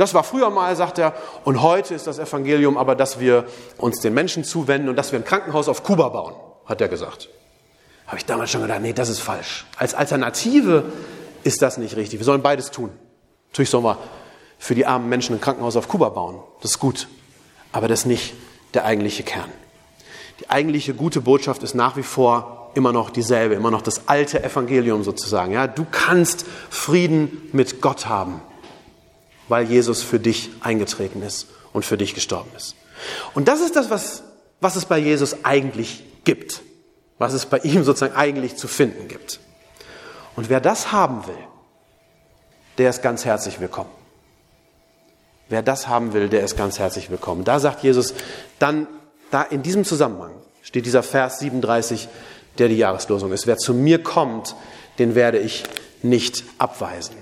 Das 0.00 0.14
war 0.14 0.24
früher 0.24 0.48
mal, 0.48 0.74
sagt 0.76 0.98
er, 0.98 1.12
und 1.44 1.60
heute 1.60 1.94
ist 1.94 2.06
das 2.06 2.18
Evangelium 2.18 2.78
aber, 2.78 2.94
dass 2.94 3.20
wir 3.20 3.44
uns 3.76 4.00
den 4.00 4.14
Menschen 4.14 4.44
zuwenden 4.44 4.88
und 4.88 4.96
dass 4.96 5.12
wir 5.12 5.18
ein 5.18 5.26
Krankenhaus 5.26 5.68
auf 5.68 5.82
Kuba 5.82 6.08
bauen, 6.08 6.32
hat 6.64 6.80
er 6.80 6.88
gesagt. 6.88 7.28
Habe 8.06 8.16
ich 8.16 8.24
damals 8.24 8.50
schon 8.50 8.62
gedacht, 8.62 8.80
nee, 8.80 8.94
das 8.94 9.10
ist 9.10 9.20
falsch. 9.20 9.66
Als 9.76 9.92
Alternative 9.92 10.84
ist 11.44 11.60
das 11.60 11.76
nicht 11.76 11.96
richtig. 11.96 12.18
Wir 12.18 12.24
sollen 12.24 12.40
beides 12.40 12.70
tun. 12.70 12.88
Natürlich 13.50 13.68
sollen 13.68 13.84
wir 13.84 13.98
für 14.58 14.74
die 14.74 14.86
armen 14.86 15.10
Menschen 15.10 15.36
ein 15.36 15.40
Krankenhaus 15.42 15.76
auf 15.76 15.86
Kuba 15.86 16.08
bauen. 16.08 16.38
Das 16.62 16.70
ist 16.70 16.78
gut. 16.78 17.06
Aber 17.70 17.86
das 17.86 18.00
ist 18.00 18.06
nicht 18.06 18.32
der 18.72 18.86
eigentliche 18.86 19.22
Kern. 19.22 19.50
Die 20.40 20.48
eigentliche 20.48 20.94
gute 20.94 21.20
Botschaft 21.20 21.62
ist 21.62 21.74
nach 21.74 21.98
wie 21.98 22.02
vor 22.02 22.70
immer 22.72 22.94
noch 22.94 23.10
dieselbe, 23.10 23.54
immer 23.54 23.70
noch 23.70 23.82
das 23.82 24.08
alte 24.08 24.42
Evangelium 24.42 25.04
sozusagen. 25.04 25.52
Ja, 25.52 25.66
du 25.66 25.84
kannst 25.90 26.46
Frieden 26.70 27.50
mit 27.52 27.82
Gott 27.82 28.06
haben, 28.06 28.40
weil 29.50 29.64
Jesus 29.64 30.02
für 30.02 30.20
dich 30.20 30.50
eingetreten 30.60 31.22
ist 31.22 31.48
und 31.72 31.84
für 31.84 31.98
dich 31.98 32.14
gestorben 32.14 32.50
ist. 32.56 32.76
Und 33.34 33.48
das 33.48 33.60
ist 33.60 33.76
das, 33.76 33.90
was, 33.90 34.22
was 34.60 34.76
es 34.76 34.86
bei 34.86 34.98
Jesus 34.98 35.44
eigentlich 35.44 36.04
gibt, 36.24 36.62
was 37.18 37.32
es 37.32 37.46
bei 37.46 37.58
ihm 37.58 37.82
sozusagen 37.84 38.14
eigentlich 38.14 38.56
zu 38.56 38.68
finden 38.68 39.08
gibt. 39.08 39.40
Und 40.36 40.48
wer 40.48 40.60
das 40.60 40.92
haben 40.92 41.26
will, 41.26 41.34
der 42.78 42.90
ist 42.90 43.02
ganz 43.02 43.24
herzlich 43.24 43.60
willkommen. 43.60 43.90
Wer 45.48 45.62
das 45.62 45.88
haben 45.88 46.12
will, 46.12 46.28
der 46.28 46.44
ist 46.44 46.56
ganz 46.56 46.78
herzlich 46.78 47.10
willkommen. 47.10 47.42
Da 47.42 47.58
sagt 47.58 47.82
Jesus, 47.82 48.14
dann 48.60 48.86
da 49.32 49.42
in 49.42 49.62
diesem 49.62 49.84
Zusammenhang 49.84 50.32
steht 50.62 50.86
dieser 50.86 51.02
Vers 51.02 51.40
37, 51.40 52.08
der 52.58 52.68
die 52.68 52.76
Jahreslosung 52.76 53.32
ist. 53.32 53.48
Wer 53.48 53.58
zu 53.58 53.74
mir 53.74 54.00
kommt, 54.02 54.54
den 55.00 55.16
werde 55.16 55.38
ich 55.38 55.64
nicht 56.02 56.44
abweisen. 56.58 57.16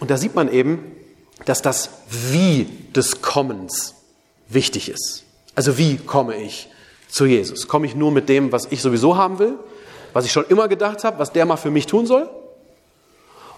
Und 0.00 0.10
da 0.10 0.16
sieht 0.16 0.34
man 0.34 0.50
eben, 0.50 0.95
dass 1.44 1.62
das 1.62 1.90
Wie 2.08 2.64
des 2.94 3.22
Kommens 3.22 3.94
wichtig 4.48 4.88
ist. 4.88 5.24
Also 5.54 5.78
wie 5.78 5.96
komme 5.96 6.36
ich 6.36 6.68
zu 7.08 7.26
Jesus? 7.26 7.68
Komme 7.68 7.86
ich 7.86 7.94
nur 7.94 8.10
mit 8.10 8.28
dem, 8.28 8.52
was 8.52 8.66
ich 8.70 8.82
sowieso 8.82 9.16
haben 9.16 9.38
will, 9.38 9.54
was 10.12 10.24
ich 10.24 10.32
schon 10.32 10.46
immer 10.48 10.68
gedacht 10.68 11.04
habe, 11.04 11.18
was 11.18 11.32
der 11.32 11.46
mal 11.46 11.56
für 11.56 11.70
mich 11.70 11.86
tun 11.86 12.06
soll? 12.06 12.28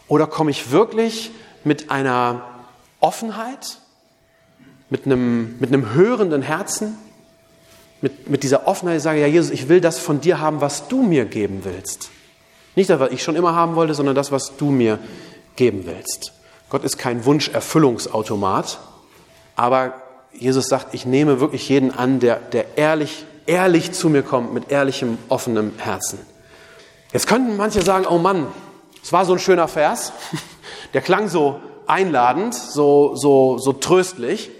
Oder 0.09 0.27
komme 0.27 0.51
ich 0.51 0.71
wirklich 0.71 1.31
mit 1.65 1.91
einer 1.91 2.43
Offenheit, 3.01 3.79
mit 4.91 5.07
einem, 5.07 5.57
mit 5.61 5.73
einem 5.73 5.93
hörenden 5.93 6.43
Herzen, 6.43 6.97
mit, 8.01 8.29
mit 8.29 8.43
dieser 8.43 8.67
Offenheit, 8.67 8.99
ich 8.99 9.03
sage, 9.03 9.21
ja 9.21 9.27
Jesus, 9.27 9.51
ich 9.51 9.69
will 9.69 9.81
das 9.81 9.99
von 9.99 10.21
dir 10.21 10.41
haben, 10.41 10.61
was 10.61 10.89
du 10.89 11.03
mir 11.03 11.25
geben 11.25 11.61
willst. 11.65 12.11
Nicht 12.75 12.91
das, 12.91 13.01
was 13.01 13.11
ich 13.11 13.23
schon 13.23 13.37
immer 13.37 13.55
haben 13.55 13.75
wollte, 13.75 13.95
sondern 13.95 14.15
das, 14.15 14.31
was 14.31 14.57
du 14.57 14.71
mir 14.71 14.99
geben 15.57 15.85
willst. 15.85 16.33
Gott 16.71 16.85
ist 16.85 16.99
kein 16.99 17.25
Wunscherfüllungsautomat, 17.25 18.79
aber 19.57 19.95
Jesus 20.33 20.67
sagt, 20.69 20.95
ich 20.95 21.07
nehme 21.07 21.41
wirklich 21.41 21.69
jeden 21.69 21.91
an, 21.91 22.21
der, 22.21 22.37
der 22.37 22.77
ehrlich, 22.77 23.25
ehrlich 23.47 23.93
zu 23.93 24.11
mir 24.11 24.23
kommt, 24.23 24.53
mit 24.53 24.71
ehrlichem, 24.71 25.19
offenem 25.29 25.73
Herzen. 25.79 26.19
Jetzt 27.13 27.27
könnten 27.27 27.57
manche 27.57 27.81
sagen, 27.83 28.07
oh 28.07 28.19
Mann, 28.19 28.47
es 29.03 29.13
war 29.13 29.25
so 29.25 29.33
ein 29.33 29.39
schöner 29.39 29.67
Vers, 29.67 30.13
der 30.95 31.01
klang 31.01 31.29
so 31.29 31.59
einladend, 31.87 32.55
so, 32.55 33.17
so, 33.17 33.57
so 33.57 33.73
tröstlich. 33.73 34.51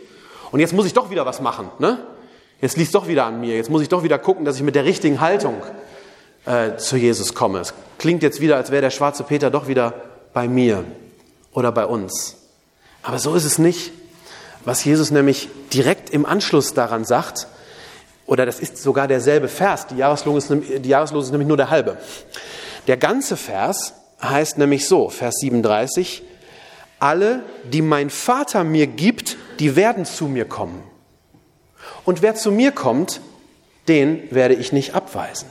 Und 0.51 0.61
jetzt 0.61 0.73
muss 0.73 0.87
ich 0.87 0.95
doch 0.95 1.11
wieder 1.11 1.27
was 1.27 1.43
machen. 1.43 1.69
Ne? 1.79 1.99
Jetzt 2.63 2.79
liegt 2.79 2.95
doch 2.95 3.07
wieder 3.07 3.27
an 3.27 3.41
mir. 3.41 3.55
Jetzt 3.55 3.69
muss 3.69 3.83
ich 3.83 3.91
doch 3.91 4.03
wieder 4.03 4.19
gucken, 4.19 4.47
dass 4.47 4.57
ich 4.57 4.63
mit 4.63 4.75
der 4.75 4.87
richtigen 4.87 5.21
Haltung 5.21 5.63
äh, 6.47 6.79
zu 6.79 6.97
Jesus 6.97 7.35
komme. 7.35 7.61
Es 7.61 7.75
klingt 7.99 8.23
jetzt 8.23 8.41
wieder, 8.41 8.57
als 8.57 8.71
wäre 8.71 8.81
der 8.81 8.91
schwarze 8.91 9.25
Peter 9.25 9.51
doch 9.51 9.69
wieder 9.69 9.93
bei 10.33 10.49
mir 10.49 10.85
oder 11.59 11.73
bei 11.73 11.85
uns. 11.85 12.37
Aber 13.03 13.19
so 13.19 13.35
ist 13.35 13.45
es 13.45 13.59
nicht. 13.59 13.91
Was 14.65 14.85
Jesus 14.85 15.11
nämlich 15.11 15.49
direkt 15.73 16.11
im 16.11 16.25
Anschluss 16.25 16.73
daran 16.73 17.05
sagt, 17.05 17.49
oder 18.27 18.47
das 18.47 18.61
ist 18.61 18.79
sogar 18.79 19.09
derselbe 19.09 19.49
Vers, 19.49 19.87
die 19.89 19.97
Jahreslosung 19.97 20.63
ist, 20.63 20.85
die 20.85 20.89
Jahreslosung 20.89 21.29
ist 21.29 21.33
nämlich 21.33 21.49
nur 21.49 21.57
der 21.57 21.71
halbe. 21.71 21.97
Der 22.87 22.97
ganze 22.97 23.37
Vers 23.37 23.95
heißt 24.23 24.59
nämlich 24.59 24.87
so, 24.87 25.09
Vers 25.09 25.35
37, 25.41 26.23
alle, 27.01 27.43
die 27.65 27.83
mein 27.83 28.11
Vater 28.11 28.63
mir 28.65 28.87
gibt, 28.87 29.37
die 29.59 29.75
werden 29.75 30.05
zu 30.05 30.27
mir 30.27 30.45
kommen. 30.45 30.83
Und 32.05 32.23
wer 32.23 32.35
zu 32.35 32.53
mir 32.53 32.73
kommt, 32.73 33.21
den 33.89 34.31
werde 34.31 34.55
ich 34.55 34.73
nicht 34.73 34.95
abweisen. 34.95 35.49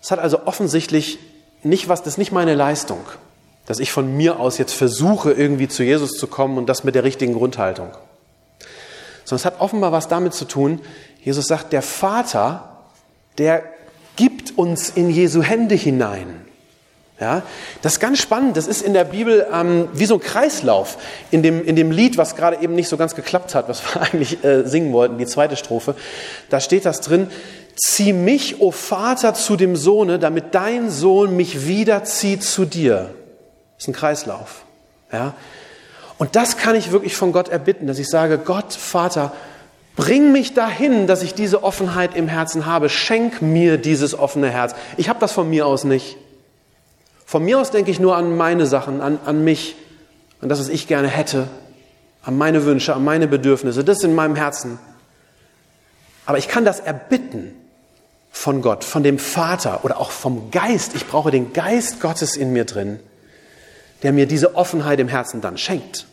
Es 0.00 0.10
hat 0.10 0.18
also 0.18 0.46
offensichtlich 0.46 1.18
nicht 1.62 1.88
was, 1.88 2.00
das 2.02 2.14
ist 2.14 2.18
nicht 2.18 2.32
meine 2.32 2.54
Leistung, 2.54 3.00
dass 3.66 3.80
ich 3.80 3.90
von 3.92 4.16
mir 4.16 4.40
aus 4.40 4.58
jetzt 4.58 4.72
versuche, 4.72 5.32
irgendwie 5.32 5.68
zu 5.68 5.82
Jesus 5.82 6.12
zu 6.12 6.26
kommen 6.28 6.56
und 6.56 6.68
das 6.68 6.84
mit 6.84 6.94
der 6.94 7.04
richtigen 7.04 7.34
Grundhaltung. 7.34 7.90
Sondern 9.24 9.40
es 9.40 9.44
hat 9.44 9.60
offenbar 9.60 9.92
was 9.92 10.08
damit 10.08 10.34
zu 10.34 10.44
tun, 10.44 10.80
Jesus 11.22 11.46
sagt, 11.46 11.72
der 11.72 11.82
Vater, 11.82 12.84
der 13.38 13.64
gibt 14.14 14.56
uns 14.56 14.90
in 14.90 15.10
Jesu 15.10 15.42
Hände 15.42 15.74
hinein. 15.74 16.46
Ja, 17.18 17.42
das 17.80 17.94
ist 17.94 18.00
ganz 18.00 18.20
spannend. 18.20 18.58
Das 18.58 18.66
ist 18.66 18.82
in 18.82 18.92
der 18.92 19.04
Bibel 19.04 19.46
ähm, 19.50 19.88
wie 19.94 20.04
so 20.04 20.14
ein 20.14 20.20
Kreislauf. 20.20 20.98
In 21.30 21.42
dem, 21.42 21.64
in 21.64 21.74
dem 21.74 21.90
Lied, 21.90 22.18
was 22.18 22.36
gerade 22.36 22.62
eben 22.62 22.74
nicht 22.74 22.88
so 22.88 22.98
ganz 22.98 23.14
geklappt 23.14 23.54
hat, 23.54 23.68
was 23.68 23.82
wir 23.82 24.02
eigentlich 24.02 24.44
äh, 24.44 24.64
singen 24.64 24.92
wollten, 24.92 25.16
die 25.18 25.26
zweite 25.26 25.56
Strophe, 25.56 25.96
da 26.50 26.60
steht 26.60 26.84
das 26.84 27.00
drin. 27.00 27.28
Zieh 27.74 28.12
mich, 28.12 28.60
o 28.60 28.66
oh 28.66 28.70
Vater, 28.70 29.34
zu 29.34 29.56
dem 29.56 29.76
Sohne, 29.76 30.18
damit 30.18 30.54
dein 30.54 30.90
Sohn 30.90 31.36
mich 31.36 31.66
wiederzieht 31.66 32.42
zu 32.42 32.66
dir. 32.66 33.10
Das 33.76 33.84
ist 33.84 33.88
ein 33.88 33.94
Kreislauf. 33.94 34.64
Ja? 35.12 35.34
Und 36.18 36.34
das 36.36 36.56
kann 36.56 36.74
ich 36.74 36.92
wirklich 36.92 37.16
von 37.16 37.32
Gott 37.32 37.48
erbitten, 37.48 37.86
dass 37.86 37.98
ich 37.98 38.08
sage, 38.08 38.38
Gott, 38.38 38.72
Vater, 38.72 39.32
bring 39.96 40.32
mich 40.32 40.54
dahin, 40.54 41.06
dass 41.06 41.22
ich 41.22 41.34
diese 41.34 41.62
Offenheit 41.62 42.14
im 42.14 42.28
Herzen 42.28 42.66
habe. 42.66 42.88
Schenk 42.88 43.42
mir 43.42 43.78
dieses 43.78 44.18
offene 44.18 44.50
Herz. 44.50 44.74
Ich 44.96 45.08
habe 45.08 45.20
das 45.20 45.32
von 45.32 45.48
mir 45.48 45.66
aus 45.66 45.84
nicht. 45.84 46.16
Von 47.26 47.44
mir 47.44 47.58
aus 47.58 47.70
denke 47.70 47.90
ich 47.90 47.98
nur 47.98 48.16
an 48.16 48.36
meine 48.36 48.66
Sachen, 48.66 49.00
an, 49.00 49.18
an 49.24 49.44
mich, 49.44 49.76
an 50.40 50.48
das, 50.48 50.60
was 50.60 50.68
ich 50.68 50.86
gerne 50.86 51.08
hätte, 51.08 51.48
an 52.22 52.38
meine 52.38 52.64
Wünsche, 52.64 52.94
an 52.94 53.04
meine 53.04 53.26
Bedürfnisse. 53.26 53.84
Das 53.84 53.98
ist 53.98 54.04
in 54.04 54.14
meinem 54.14 54.36
Herzen. 54.36 54.78
Aber 56.24 56.38
ich 56.38 56.48
kann 56.48 56.64
das 56.64 56.80
erbitten 56.80 57.54
von 58.30 58.62
Gott, 58.62 58.84
von 58.84 59.02
dem 59.02 59.18
Vater 59.18 59.84
oder 59.84 59.98
auch 59.98 60.10
vom 60.10 60.50
Geist. 60.50 60.94
Ich 60.94 61.06
brauche 61.06 61.30
den 61.30 61.52
Geist 61.52 62.00
Gottes 62.00 62.36
in 62.36 62.52
mir 62.52 62.64
drin, 62.64 63.00
der 64.02 64.12
mir 64.12 64.26
diese 64.26 64.54
Offenheit 64.54 65.00
im 65.00 65.08
Herzen 65.08 65.40
dann 65.40 65.58
schenkt 65.58 66.06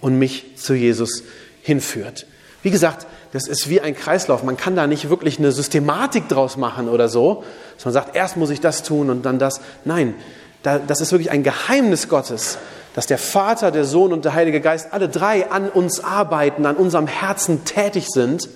und 0.00 0.18
mich 0.18 0.56
zu 0.56 0.74
Jesus 0.74 1.22
hinführt. 1.62 2.26
Wie 2.62 2.70
gesagt, 2.70 3.06
das 3.32 3.46
ist 3.46 3.68
wie 3.68 3.80
ein 3.80 3.94
Kreislauf. 3.94 4.42
Man 4.42 4.56
kann 4.56 4.76
da 4.76 4.86
nicht 4.86 5.08
wirklich 5.08 5.38
eine 5.38 5.52
Systematik 5.52 6.28
draus 6.28 6.56
machen 6.56 6.88
oder 6.88 7.08
so, 7.08 7.44
dass 7.76 7.84
man 7.84 7.94
sagt, 7.94 8.16
erst 8.16 8.36
muss 8.36 8.50
ich 8.50 8.60
das 8.60 8.82
tun 8.82 9.08
und 9.08 9.24
dann 9.24 9.38
das. 9.38 9.60
Nein, 9.84 10.14
das 10.62 11.00
ist 11.00 11.12
wirklich 11.12 11.30
ein 11.30 11.42
Geheimnis 11.42 12.08
Gottes, 12.08 12.58
dass 12.94 13.06
der 13.06 13.18
Vater, 13.18 13.70
der 13.70 13.84
Sohn 13.84 14.12
und 14.12 14.24
der 14.24 14.34
Heilige 14.34 14.60
Geist 14.60 14.92
alle 14.92 15.08
drei 15.08 15.50
an 15.50 15.68
uns 15.68 16.02
arbeiten, 16.02 16.66
an 16.66 16.76
unserem 16.76 17.06
Herzen 17.06 17.64
tätig 17.64 18.08
sind 18.08 18.48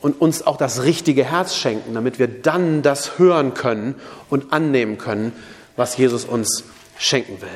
und 0.00 0.20
uns 0.20 0.46
auch 0.46 0.56
das 0.56 0.82
richtige 0.82 1.24
Herz 1.24 1.54
schenken, 1.54 1.94
damit 1.94 2.18
wir 2.18 2.28
dann 2.28 2.82
das 2.82 3.18
hören 3.18 3.54
können 3.54 3.94
und 4.28 4.52
annehmen 4.52 4.98
können, 4.98 5.32
was 5.76 5.96
Jesus 5.96 6.24
uns 6.24 6.64
schenken 6.98 7.40
will. 7.40 7.48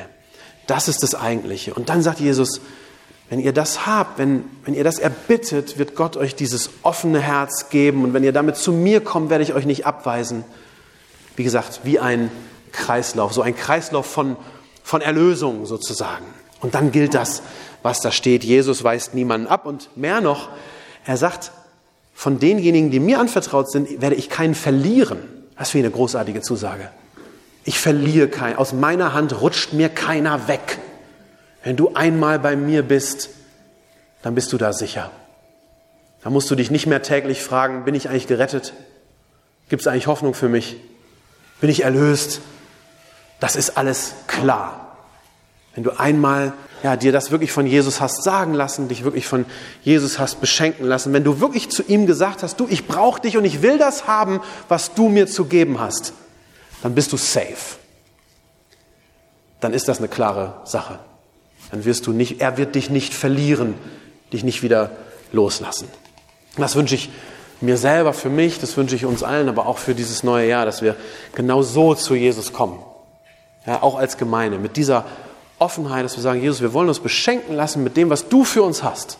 Das 0.67 0.87
ist 0.87 1.03
das 1.03 1.15
Eigentliche. 1.15 1.73
Und 1.73 1.89
dann 1.89 2.01
sagt 2.01 2.19
Jesus, 2.19 2.61
wenn 3.29 3.39
ihr 3.39 3.53
das 3.53 3.85
habt, 3.85 4.19
wenn, 4.19 4.45
wenn 4.63 4.73
ihr 4.73 4.83
das 4.83 4.99
erbittet, 4.99 5.77
wird 5.77 5.95
Gott 5.95 6.17
euch 6.17 6.35
dieses 6.35 6.69
offene 6.83 7.19
Herz 7.19 7.69
geben. 7.69 8.03
Und 8.03 8.13
wenn 8.13 8.23
ihr 8.23 8.31
damit 8.31 8.57
zu 8.57 8.71
mir 8.71 9.01
kommt, 9.01 9.29
werde 9.29 9.43
ich 9.43 9.53
euch 9.53 9.65
nicht 9.65 9.85
abweisen. 9.85 10.43
Wie 11.35 11.43
gesagt, 11.43 11.81
wie 11.83 11.99
ein 11.99 12.31
Kreislauf, 12.71 13.33
so 13.33 13.41
ein 13.41 13.55
Kreislauf 13.55 14.05
von, 14.05 14.35
von 14.83 15.01
Erlösung 15.01 15.65
sozusagen. 15.65 16.25
Und 16.59 16.75
dann 16.75 16.91
gilt 16.91 17.13
das, 17.13 17.41
was 17.81 17.99
da 17.99 18.11
steht. 18.11 18.43
Jesus 18.43 18.83
weist 18.83 19.13
niemanden 19.13 19.47
ab. 19.47 19.65
Und 19.65 19.89
mehr 19.97 20.21
noch, 20.21 20.49
er 21.05 21.17
sagt, 21.17 21.51
von 22.13 22.39
denjenigen, 22.39 22.91
die 22.91 22.99
mir 22.99 23.19
anvertraut 23.19 23.71
sind, 23.71 24.01
werde 24.01 24.15
ich 24.15 24.29
keinen 24.29 24.55
verlieren. 24.55 25.19
Das 25.57 25.69
ist 25.69 25.73
wie 25.73 25.79
eine 25.79 25.91
großartige 25.91 26.41
Zusage. 26.41 26.89
Ich 27.63 27.79
verliere 27.79 28.27
keinen. 28.27 28.57
Aus 28.57 28.73
meiner 28.73 29.13
Hand 29.13 29.41
rutscht 29.41 29.73
mir 29.73 29.89
keiner 29.89 30.47
weg. 30.47 30.79
Wenn 31.63 31.77
du 31.77 31.93
einmal 31.93 32.39
bei 32.39 32.55
mir 32.55 32.83
bist, 32.83 33.29
dann 34.21 34.35
bist 34.35 34.51
du 34.51 34.57
da 34.57 34.73
sicher. 34.73 35.11
Da 36.23 36.29
musst 36.29 36.49
du 36.49 36.55
dich 36.55 36.71
nicht 36.71 36.87
mehr 36.87 37.01
täglich 37.01 37.41
fragen, 37.41 37.85
bin 37.85 37.95
ich 37.95 38.09
eigentlich 38.09 38.27
gerettet? 38.27 38.73
Gibt 39.69 39.81
es 39.81 39.87
eigentlich 39.87 40.07
Hoffnung 40.07 40.33
für 40.33 40.49
mich? 40.49 40.77
Bin 41.61 41.69
ich 41.69 41.83
erlöst? 41.83 42.41
Das 43.39 43.55
ist 43.55 43.77
alles 43.77 44.13
klar. 44.27 44.97
Wenn 45.75 45.83
du 45.83 45.91
einmal 45.91 46.53
ja, 46.83 46.97
dir 46.97 47.11
das 47.11 47.31
wirklich 47.31 47.51
von 47.51 47.65
Jesus 47.65 48.01
hast 48.01 48.23
sagen 48.23 48.53
lassen, 48.53 48.89
dich 48.89 49.03
wirklich 49.03 49.25
von 49.25 49.45
Jesus 49.83 50.19
hast 50.19 50.41
beschenken 50.41 50.85
lassen, 50.85 51.13
wenn 51.13 51.23
du 51.23 51.39
wirklich 51.39 51.69
zu 51.69 51.81
ihm 51.83 52.05
gesagt 52.05 52.43
hast, 52.43 52.59
du, 52.59 52.67
ich 52.69 52.87
brauche 52.87 53.21
dich 53.21 53.37
und 53.37 53.45
ich 53.45 53.61
will 53.61 53.77
das 53.77 54.05
haben, 54.05 54.41
was 54.67 54.93
du 54.93 55.07
mir 55.07 55.27
zu 55.27 55.45
geben 55.45 55.79
hast, 55.79 56.13
dann 56.83 56.93
bist 56.93 57.11
du 57.11 57.17
safe. 57.17 57.77
Dann 59.59 59.73
ist 59.73 59.87
das 59.87 59.97
eine 59.97 60.07
klare 60.07 60.61
Sache 60.65 60.99
dann 61.73 61.85
wirst 61.85 62.05
du 62.05 62.11
nicht, 62.11 62.39
er 62.39 62.57
wird 62.57 62.75
dich 62.75 62.91
nicht 62.91 63.15
verlieren, 63.15 63.73
dich 64.31 64.43
nicht 64.43 64.61
wieder 64.61 64.91
loslassen. 65.31 65.87
Das 66.55 66.75
wünsche 66.75 66.93
ich 66.93 67.09
mir 67.61 67.77
selber, 67.77 68.13
für 68.13 68.29
mich, 68.29 68.59
das 68.59 68.77
wünsche 68.77 68.95
ich 68.95 69.05
uns 69.05 69.23
allen, 69.23 69.49
aber 69.49 69.65
auch 69.65 69.79
für 69.79 69.95
dieses 69.95 70.21
neue 70.21 70.47
Jahr, 70.47 70.67
dass 70.67 70.83
wir 70.83 70.95
genau 71.33 71.63
so 71.63 71.95
zu 71.95 72.13
Jesus 72.13 72.53
kommen. 72.53 72.77
Ja, 73.65 73.81
auch 73.81 73.95
als 73.95 74.17
Gemeinde, 74.17 74.59
mit 74.59 74.77
dieser 74.77 75.03
Offenheit, 75.57 76.05
dass 76.05 76.15
wir 76.15 76.21
sagen, 76.21 76.41
Jesus, 76.41 76.61
wir 76.61 76.73
wollen 76.73 76.89
uns 76.89 76.99
beschenken 76.99 77.55
lassen 77.55 77.83
mit 77.83 77.97
dem, 77.97 78.11
was 78.11 78.29
du 78.29 78.43
für 78.43 78.61
uns 78.61 78.83
hast. 78.83 79.17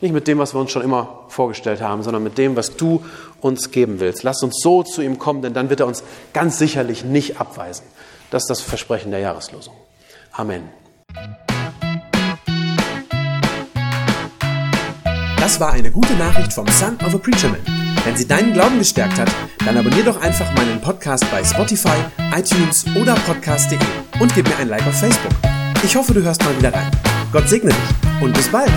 Nicht 0.00 0.12
mit 0.12 0.28
dem, 0.28 0.38
was 0.38 0.54
wir 0.54 0.60
uns 0.60 0.70
schon 0.70 0.82
immer 0.82 1.24
vorgestellt 1.28 1.80
haben, 1.80 2.02
sondern 2.02 2.22
mit 2.22 2.36
dem, 2.36 2.54
was 2.54 2.76
du 2.76 3.02
uns 3.40 3.70
geben 3.70 3.98
willst. 3.98 4.24
Lass 4.24 4.42
uns 4.42 4.60
so 4.62 4.82
zu 4.82 5.00
ihm 5.00 5.18
kommen, 5.18 5.40
denn 5.40 5.54
dann 5.54 5.70
wird 5.70 5.80
er 5.80 5.86
uns 5.86 6.02
ganz 6.34 6.58
sicherlich 6.58 7.04
nicht 7.04 7.40
abweisen. 7.40 7.84
Das 8.30 8.42
ist 8.42 8.48
das 8.48 8.60
Versprechen 8.60 9.10
der 9.10 9.20
Jahreslosung. 9.20 9.74
Amen. 10.32 10.68
Das 15.38 15.60
war 15.60 15.72
eine 15.72 15.90
gute 15.90 16.14
Nachricht 16.14 16.52
vom 16.52 16.66
Son 16.68 16.98
of 17.06 17.14
a 17.14 17.18
Preacher 17.18 17.48
Man. 17.48 17.60
Wenn 18.04 18.16
sie 18.16 18.28
deinen 18.28 18.52
Glauben 18.52 18.78
gestärkt 18.78 19.18
hat, 19.18 19.30
dann 19.64 19.78
abonnier 19.78 20.04
doch 20.04 20.20
einfach 20.20 20.52
meinen 20.54 20.80
Podcast 20.80 21.24
bei 21.30 21.42
Spotify, 21.42 21.96
iTunes 22.36 22.84
oder 23.00 23.14
podcast.de 23.14 23.78
und 24.20 24.34
gib 24.34 24.46
mir 24.48 24.56
ein 24.58 24.68
Like 24.68 24.86
auf 24.86 24.98
Facebook. 24.98 25.32
Ich 25.82 25.96
hoffe, 25.96 26.12
du 26.12 26.22
hörst 26.22 26.44
mal 26.44 26.56
wieder 26.58 26.74
rein. 26.74 26.90
Gott 27.32 27.48
segne 27.48 27.70
dich 27.70 28.22
und 28.22 28.34
bis 28.34 28.48
bald. 28.48 28.72